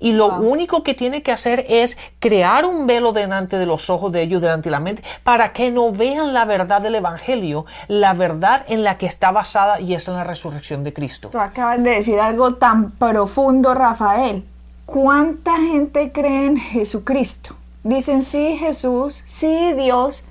Y 0.00 0.12
lo 0.12 0.38
único 0.38 0.82
que 0.82 0.94
tiene 0.94 1.22
que 1.22 1.30
hacer 1.30 1.66
es 1.68 1.96
crear 2.18 2.64
un 2.64 2.86
velo 2.86 3.12
delante 3.12 3.58
de 3.58 3.66
los 3.66 3.90
ojos 3.90 4.10
de 4.12 4.22
ellos, 4.22 4.40
delante 4.40 4.68
de 4.68 4.72
la 4.72 4.80
mente, 4.80 5.02
para 5.22 5.52
que 5.52 5.70
no 5.70 5.92
vean 5.92 6.32
la 6.32 6.46
verdad 6.46 6.80
del 6.80 6.94
Evangelio, 6.94 7.66
la 7.86 8.14
verdad 8.14 8.64
en 8.68 8.82
la 8.82 8.96
que 8.96 9.06
está 9.06 9.30
basada 9.30 9.80
y 9.80 9.94
es 9.94 10.08
en 10.08 10.14
la 10.14 10.24
resurrección 10.24 10.82
de 10.82 10.92
Cristo. 10.92 11.28
Tú 11.28 11.38
acabas 11.38 11.82
de 11.82 11.90
decir 11.90 12.18
algo 12.18 12.54
tan 12.54 12.92
profundo, 12.92 13.74
Rafael. 13.74 14.44
¿Cuánta 14.86 15.56
gente 15.58 16.10
cree 16.10 16.46
en 16.46 16.56
Jesucristo? 16.56 17.54
Dicen 17.84 18.22
sí, 18.22 18.56
Jesús, 18.58 19.22
sí, 19.26 19.72
Dios, 19.74 20.24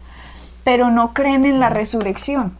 pero 0.63 0.91
no 0.91 1.13
creen 1.13 1.45
en 1.45 1.59
la 1.59 1.69
resurrección. 1.69 2.57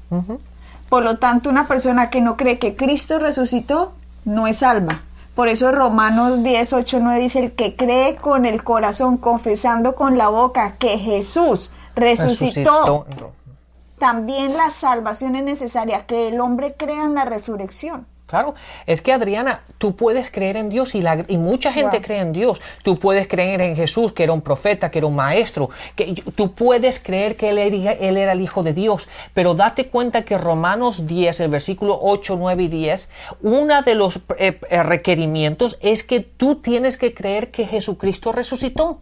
Por 0.90 1.04
lo 1.04 1.18
tanto, 1.18 1.50
una 1.50 1.68
persona 1.68 2.10
que 2.10 2.22
no 2.22 2.38
cree 2.38 2.58
que 2.58 2.76
Cristo 2.76 3.20
resucitó 3.20 3.94
no 4.26 4.48
es 4.48 4.58
salva. 4.60 5.02
Por 5.40 5.48
eso 5.48 5.72
Romanos 5.72 6.44
10, 6.44 6.74
8, 6.74 7.00
9 7.02 7.22
dice, 7.22 7.40
el 7.40 7.52
que 7.54 7.78
cree 7.78 8.18
con 8.18 8.46
el 8.46 8.62
corazón, 8.62 9.16
confesando 9.16 9.96
con 9.96 10.18
la 10.18 10.28
boca 10.28 10.76
que 10.78 10.98
Jesús 10.98 11.72
resucitó, 11.96 13.06
Resucitó. 13.06 13.32
también 13.98 14.58
la 14.58 14.70
salvación 14.70 15.38
es 15.38 15.46
necesaria, 15.46 16.06
que 16.06 16.28
el 16.28 16.42
hombre 16.42 16.76
crea 16.78 17.06
en 17.06 17.16
la 17.16 17.24
resurrección. 17.24 18.06
Claro, 18.30 18.54
es 18.86 19.02
que 19.02 19.12
Adriana, 19.12 19.64
tú 19.80 19.96
puedes 19.96 20.30
creer 20.30 20.56
en 20.56 20.70
Dios 20.70 20.94
y, 20.94 21.02
la- 21.02 21.26
y 21.28 21.38
mucha 21.38 21.74
gente 21.74 21.98
Wow. 21.98 22.06
cree 22.06 22.20
en 22.20 22.32
Dios. 22.32 22.62
Tú 22.84 22.96
puedes 22.96 23.28
creer 23.28 23.60
en 23.62 23.76
Jesús, 23.76 24.12
que 24.12 24.22
era 24.22 24.34
un 24.34 24.42
profeta, 24.42 24.92
que 24.92 25.00
era 25.00 25.08
un 25.08 25.16
maestro. 25.16 25.72
Que, 25.96 26.14
tú 26.36 26.54
puedes 26.54 27.00
creer 27.00 27.36
que 27.36 27.50
él 27.50 27.58
era, 27.58 27.92
él 27.94 28.18
era 28.18 28.34
el 28.34 28.42
Hijo 28.42 28.62
de 28.62 28.74
Dios. 28.74 29.08
Pero 29.34 29.56
date 29.56 29.88
cuenta 29.88 30.26
que 30.26 30.38
Romanos 30.38 31.08
10, 31.08 31.40
el 31.40 31.50
versículo 31.50 31.98
8, 32.00 32.36
9 32.38 32.64
y 32.64 32.68
10, 32.68 33.10
uno 33.42 33.82
de 33.82 33.96
los 33.96 34.18
eh, 34.38 34.60
eh, 34.70 34.84
requerimientos 34.84 35.78
es 35.82 36.04
que 36.04 36.20
tú 36.20 36.58
tienes 36.58 36.98
que 36.98 37.16
creer 37.16 37.50
que 37.50 37.66
Jesucristo 37.66 38.32
resucitó. 38.32 39.02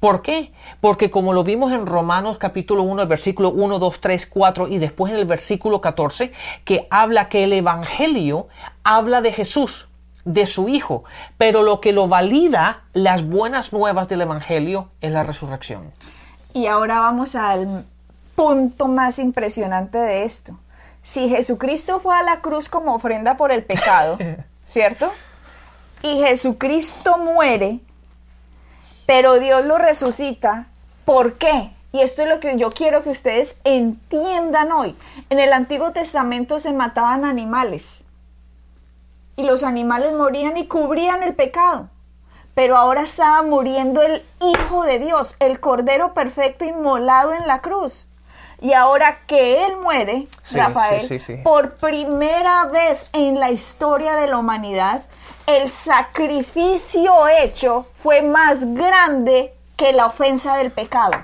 ¿Por 0.00 0.22
qué? 0.22 0.52
Porque 0.80 1.10
como 1.10 1.32
lo 1.32 1.44
vimos 1.44 1.72
en 1.72 1.86
Romanos 1.86 2.38
capítulo 2.38 2.82
1, 2.82 3.02
el 3.02 3.08
versículo 3.08 3.50
1, 3.50 3.78
2, 3.78 4.00
3, 4.00 4.26
4 4.26 4.68
y 4.68 4.78
después 4.78 5.12
en 5.12 5.18
el 5.18 5.24
versículo 5.24 5.80
14, 5.80 6.32
que 6.64 6.86
habla 6.90 7.28
que 7.28 7.44
el 7.44 7.52
Evangelio 7.52 8.48
habla 8.84 9.20
de 9.20 9.32
Jesús, 9.32 9.88
de 10.24 10.46
su 10.46 10.68
Hijo, 10.68 11.04
pero 11.36 11.62
lo 11.62 11.80
que 11.80 11.92
lo 11.92 12.08
valida 12.08 12.82
las 12.92 13.26
buenas 13.26 13.72
nuevas 13.72 14.08
del 14.08 14.22
Evangelio 14.22 14.88
es 15.00 15.12
la 15.12 15.22
resurrección. 15.22 15.92
Y 16.52 16.66
ahora 16.66 17.00
vamos 17.00 17.34
al 17.34 17.84
punto 18.34 18.88
más 18.88 19.18
impresionante 19.18 19.98
de 19.98 20.24
esto. 20.24 20.58
Si 21.02 21.28
Jesucristo 21.28 22.00
fue 22.00 22.16
a 22.16 22.22
la 22.22 22.40
cruz 22.40 22.68
como 22.68 22.94
ofrenda 22.94 23.36
por 23.36 23.50
el 23.50 23.64
pecado, 23.64 24.18
¿cierto? 24.66 25.10
Y 26.02 26.18
Jesucristo 26.18 27.18
muere, 27.18 27.80
pero 29.08 29.38
Dios 29.38 29.64
lo 29.64 29.78
resucita, 29.78 30.66
¿por 31.06 31.38
qué? 31.38 31.70
Y 31.92 32.02
esto 32.02 32.20
es 32.20 32.28
lo 32.28 32.40
que 32.40 32.58
yo 32.58 32.70
quiero 32.70 33.02
que 33.02 33.08
ustedes 33.08 33.58
entiendan 33.64 34.70
hoy. 34.70 34.94
En 35.30 35.38
el 35.38 35.54
Antiguo 35.54 35.92
Testamento 35.92 36.58
se 36.58 36.74
mataban 36.74 37.24
animales 37.24 38.04
y 39.34 39.44
los 39.44 39.64
animales 39.64 40.12
morían 40.12 40.58
y 40.58 40.66
cubrían 40.66 41.22
el 41.22 41.34
pecado. 41.34 41.88
Pero 42.52 42.76
ahora 42.76 43.00
estaba 43.00 43.40
muriendo 43.40 44.02
el 44.02 44.22
Hijo 44.42 44.82
de 44.82 44.98
Dios, 44.98 45.36
el 45.40 45.58
Cordero 45.58 46.12
Perfecto 46.12 46.66
inmolado 46.66 47.32
en 47.32 47.46
la 47.46 47.60
cruz. 47.60 48.10
Y 48.60 48.74
ahora 48.74 49.20
que 49.26 49.64
Él 49.64 49.76
muere, 49.78 50.28
Sí, 50.42 50.58
Rafael, 50.58 51.00
sí, 51.00 51.18
sí, 51.18 51.20
sí. 51.20 51.36
por 51.42 51.76
primera 51.76 52.66
vez 52.66 53.08
en 53.14 53.40
la 53.40 53.52
historia 53.52 54.16
de 54.16 54.26
la 54.26 54.36
humanidad, 54.36 55.04
el 55.48 55.72
sacrificio 55.72 57.26
hecho 57.26 57.86
fue 57.94 58.20
más 58.20 58.74
grande 58.74 59.54
que 59.76 59.94
la 59.94 60.04
ofensa 60.04 60.58
del 60.58 60.70
pecado. 60.70 61.14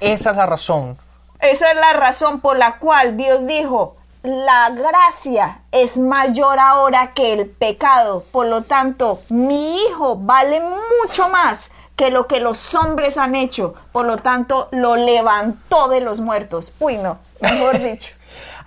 Esa 0.00 0.30
es 0.30 0.36
la 0.36 0.46
razón. 0.46 0.98
Esa 1.38 1.70
es 1.70 1.76
la 1.76 1.92
razón 1.92 2.40
por 2.40 2.58
la 2.58 2.78
cual 2.78 3.16
Dios 3.16 3.46
dijo, 3.46 3.94
la 4.24 4.70
gracia 4.70 5.60
es 5.70 5.98
mayor 5.98 6.58
ahora 6.58 7.12
que 7.14 7.32
el 7.32 7.48
pecado. 7.48 8.24
Por 8.32 8.46
lo 8.46 8.62
tanto, 8.62 9.20
mi 9.28 9.82
hijo 9.82 10.16
vale 10.16 10.60
mucho 10.60 11.28
más 11.28 11.70
que 11.94 12.10
lo 12.10 12.26
que 12.26 12.40
los 12.40 12.74
hombres 12.74 13.18
han 13.18 13.36
hecho. 13.36 13.74
Por 13.92 14.06
lo 14.06 14.16
tanto, 14.16 14.66
lo 14.72 14.96
levantó 14.96 15.86
de 15.86 16.00
los 16.00 16.20
muertos. 16.20 16.74
Uy, 16.80 16.96
no, 16.96 17.20
mejor 17.40 17.78
dicho. 17.78 18.17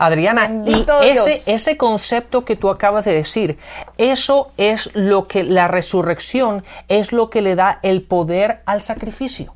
Adriana, 0.02 0.48
Bendito 0.48 1.04
y 1.04 1.12
Dios. 1.12 1.28
ese, 1.28 1.54
ese 1.54 1.78
concepto 1.78 2.44
que 2.44 2.56
tú 2.56 2.70
acabas 2.70 3.06
de 3.06 3.14
decir, 3.14 3.60
eso 4.00 4.52
es 4.58 4.90
lo 4.96 5.28
que 5.28 5.44
la 5.44 5.68
resurrección 5.68 6.64
es 6.88 7.12
lo 7.12 7.30
que 7.30 7.42
le 7.42 7.56
da 7.56 7.80
el 7.84 8.02
poder 8.02 8.64
al 8.66 8.82
sacrificio. 8.82 9.54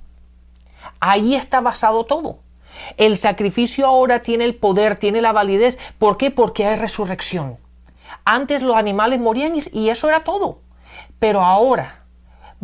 Ahí 1.00 1.34
está 1.34 1.62
basado 1.62 2.06
todo. 2.06 2.38
El 2.98 3.18
sacrificio 3.18 3.88
ahora 3.88 4.20
tiene 4.20 4.46
el 4.46 4.54
poder, 4.54 4.98
tiene 4.98 5.20
la 5.20 5.32
validez. 5.32 5.80
¿Por 5.98 6.18
qué? 6.18 6.30
Porque 6.30 6.68
hay 6.68 6.76
resurrección. 6.76 7.58
Antes 8.24 8.62
los 8.62 8.76
animales 8.76 9.20
morían 9.20 9.56
y, 9.56 9.64
y 9.72 9.90
eso 9.90 10.10
era 10.10 10.24
todo. 10.24 10.60
Pero 11.18 11.42
ahora, 11.42 12.05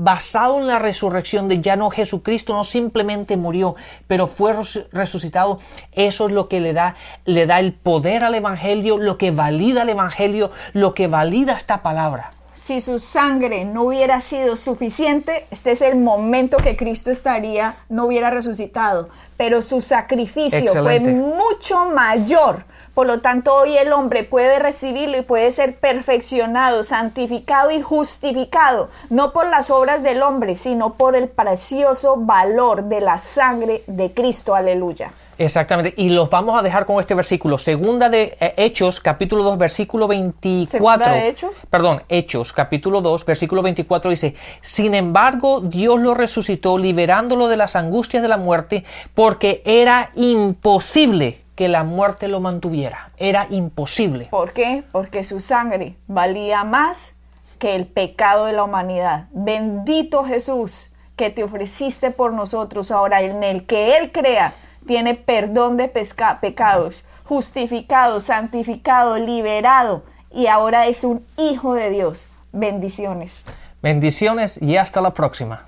basado 0.04 0.60
en 0.60 0.68
la 0.68 0.80
resurrección 0.80 1.48
de 1.48 1.62
ya 1.62 1.76
no 1.76 1.90
Jesucristo, 1.90 2.54
no 2.54 2.64
simplemente 2.64 3.38
murió, 3.38 3.76
pero 4.08 4.28
fue 4.28 4.54
res- 4.54 4.86
resucitado, 4.92 5.60
eso 5.92 6.26
es 6.28 6.32
lo 6.34 6.48
que 6.48 6.60
le 6.60 6.74
da, 6.74 6.96
le 7.26 7.46
da 7.46 7.60
el 7.60 7.74
poder 7.74 8.24
al 8.24 8.36
Evangelio, 8.36 8.98
lo 8.98 9.18
que 9.18 9.32
valida 9.32 9.84
el 9.84 9.90
Evangelio, 9.90 10.52
lo 10.74 10.94
que 10.94 11.08
valida 11.08 11.54
esta 11.54 11.82
palabra. 11.84 12.32
Si 12.56 12.80
su 12.80 13.00
sangre 13.00 13.66
no 13.66 13.84
hubiera 13.84 14.22
sido 14.22 14.56
suficiente, 14.56 15.48
este 15.50 15.72
es 15.72 15.82
el 15.82 15.96
momento 15.98 16.58
que 16.58 16.78
Cristo 16.78 17.10
estaría, 17.10 17.76
no 17.90 18.06
hubiera 18.06 18.30
resucitado. 18.30 19.10
Pero 19.36 19.64
su 19.64 19.82
sacrificio 19.82 20.60
fue 20.84 21.00
mucho 21.00 21.86
mayor. 21.90 22.66
Por 22.94 23.08
lo 23.08 23.22
tanto, 23.22 23.56
hoy 23.56 23.78
el 23.78 23.94
hombre 23.94 24.24
puede 24.24 24.60
recibirlo 24.60 25.18
y 25.18 25.22
puede 25.22 25.52
ser 25.52 25.78
perfeccionado, 25.78 26.84
santificado 26.84 27.72
y 27.72 27.82
justificado, 27.82 28.90
no 29.10 29.32
por 29.32 29.48
las 29.48 29.70
obras 29.70 30.04
del 30.04 30.22
hombre, 30.22 30.58
sino 30.58 30.96
por 30.96 31.16
el 31.16 31.30
precioso 31.30 32.18
valor 32.18 32.84
de 32.86 33.00
la 33.00 33.18
sangre 33.18 33.84
de 33.88 34.14
Cristo. 34.14 34.56
Aleluya. 34.56 35.14
Exactamente, 35.38 35.94
y 35.98 36.10
los 36.10 36.30
vamos 36.30 36.60
a 36.60 36.62
dejar 36.62 36.86
con 36.86 37.00
este 37.00 37.16
versículo. 37.16 37.58
Segunda 37.58 38.10
de 38.10 38.38
eh, 38.40 38.54
Hechos, 38.58 39.00
capítulo 39.00 39.44
2, 39.44 39.58
versículo 39.58 40.08
24. 40.08 40.70
¿Segunda 40.70 41.10
de 41.10 41.30
Hechos? 41.30 41.56
Perdón, 41.70 42.04
Hechos, 42.10 42.54
capítulo 42.54 43.02
2, 43.02 43.26
versículo 43.26 43.64
24 43.64 44.12
dice, 44.12 44.36
Sin 44.62 44.94
embargo, 44.94 45.62
Dios 45.62 46.00
lo 46.00 46.14
resucitó, 46.14 46.78
liberándolo 46.78 47.48
de 47.48 47.58
las 47.58 47.76
angustias 47.76 48.22
de 48.22 48.30
la 48.30 48.38
muerte, 48.38 48.84
porque 49.16 49.64
era 49.66 50.12
imposible 50.14 51.41
que 51.62 51.68
la 51.68 51.84
muerte 51.84 52.28
lo 52.28 52.40
mantuviera. 52.40 53.12
Era 53.18 53.46
imposible. 53.52 54.26
¿Por 54.32 54.52
qué? 54.52 54.84
Porque 54.92 55.24
su 55.24 55.40
sangre 55.40 55.96
valía 56.08 56.64
más 56.64 57.12
que 57.60 57.76
el 57.76 57.86
pecado 57.86 58.46
de 58.46 58.54
la 58.54 58.64
humanidad. 58.64 59.28
Bendito 59.32 60.24
Jesús 60.24 60.88
que 61.16 61.30
te 61.30 61.44
ofreciste 61.44 62.10
por 62.10 62.34
nosotros 62.34 62.90
ahora, 62.90 63.22
en 63.22 63.44
el 63.44 63.68
que 63.68 63.96
Él 63.96 64.12
crea, 64.12 64.56
tiene 64.88 65.14
perdón 65.14 65.78
de 65.78 65.88
pesca- 65.88 66.40
pecados, 66.42 67.06
justificado, 67.26 68.20
santificado, 68.22 69.20
liberado 69.20 70.02
y 70.32 70.48
ahora 70.48 70.88
es 70.88 71.04
un 71.04 71.24
hijo 71.38 71.76
de 71.76 71.92
Dios. 71.92 72.26
Bendiciones. 72.52 73.46
Bendiciones 73.84 74.60
y 74.60 74.78
hasta 74.78 75.00
la 75.00 75.14
próxima. 75.14 75.68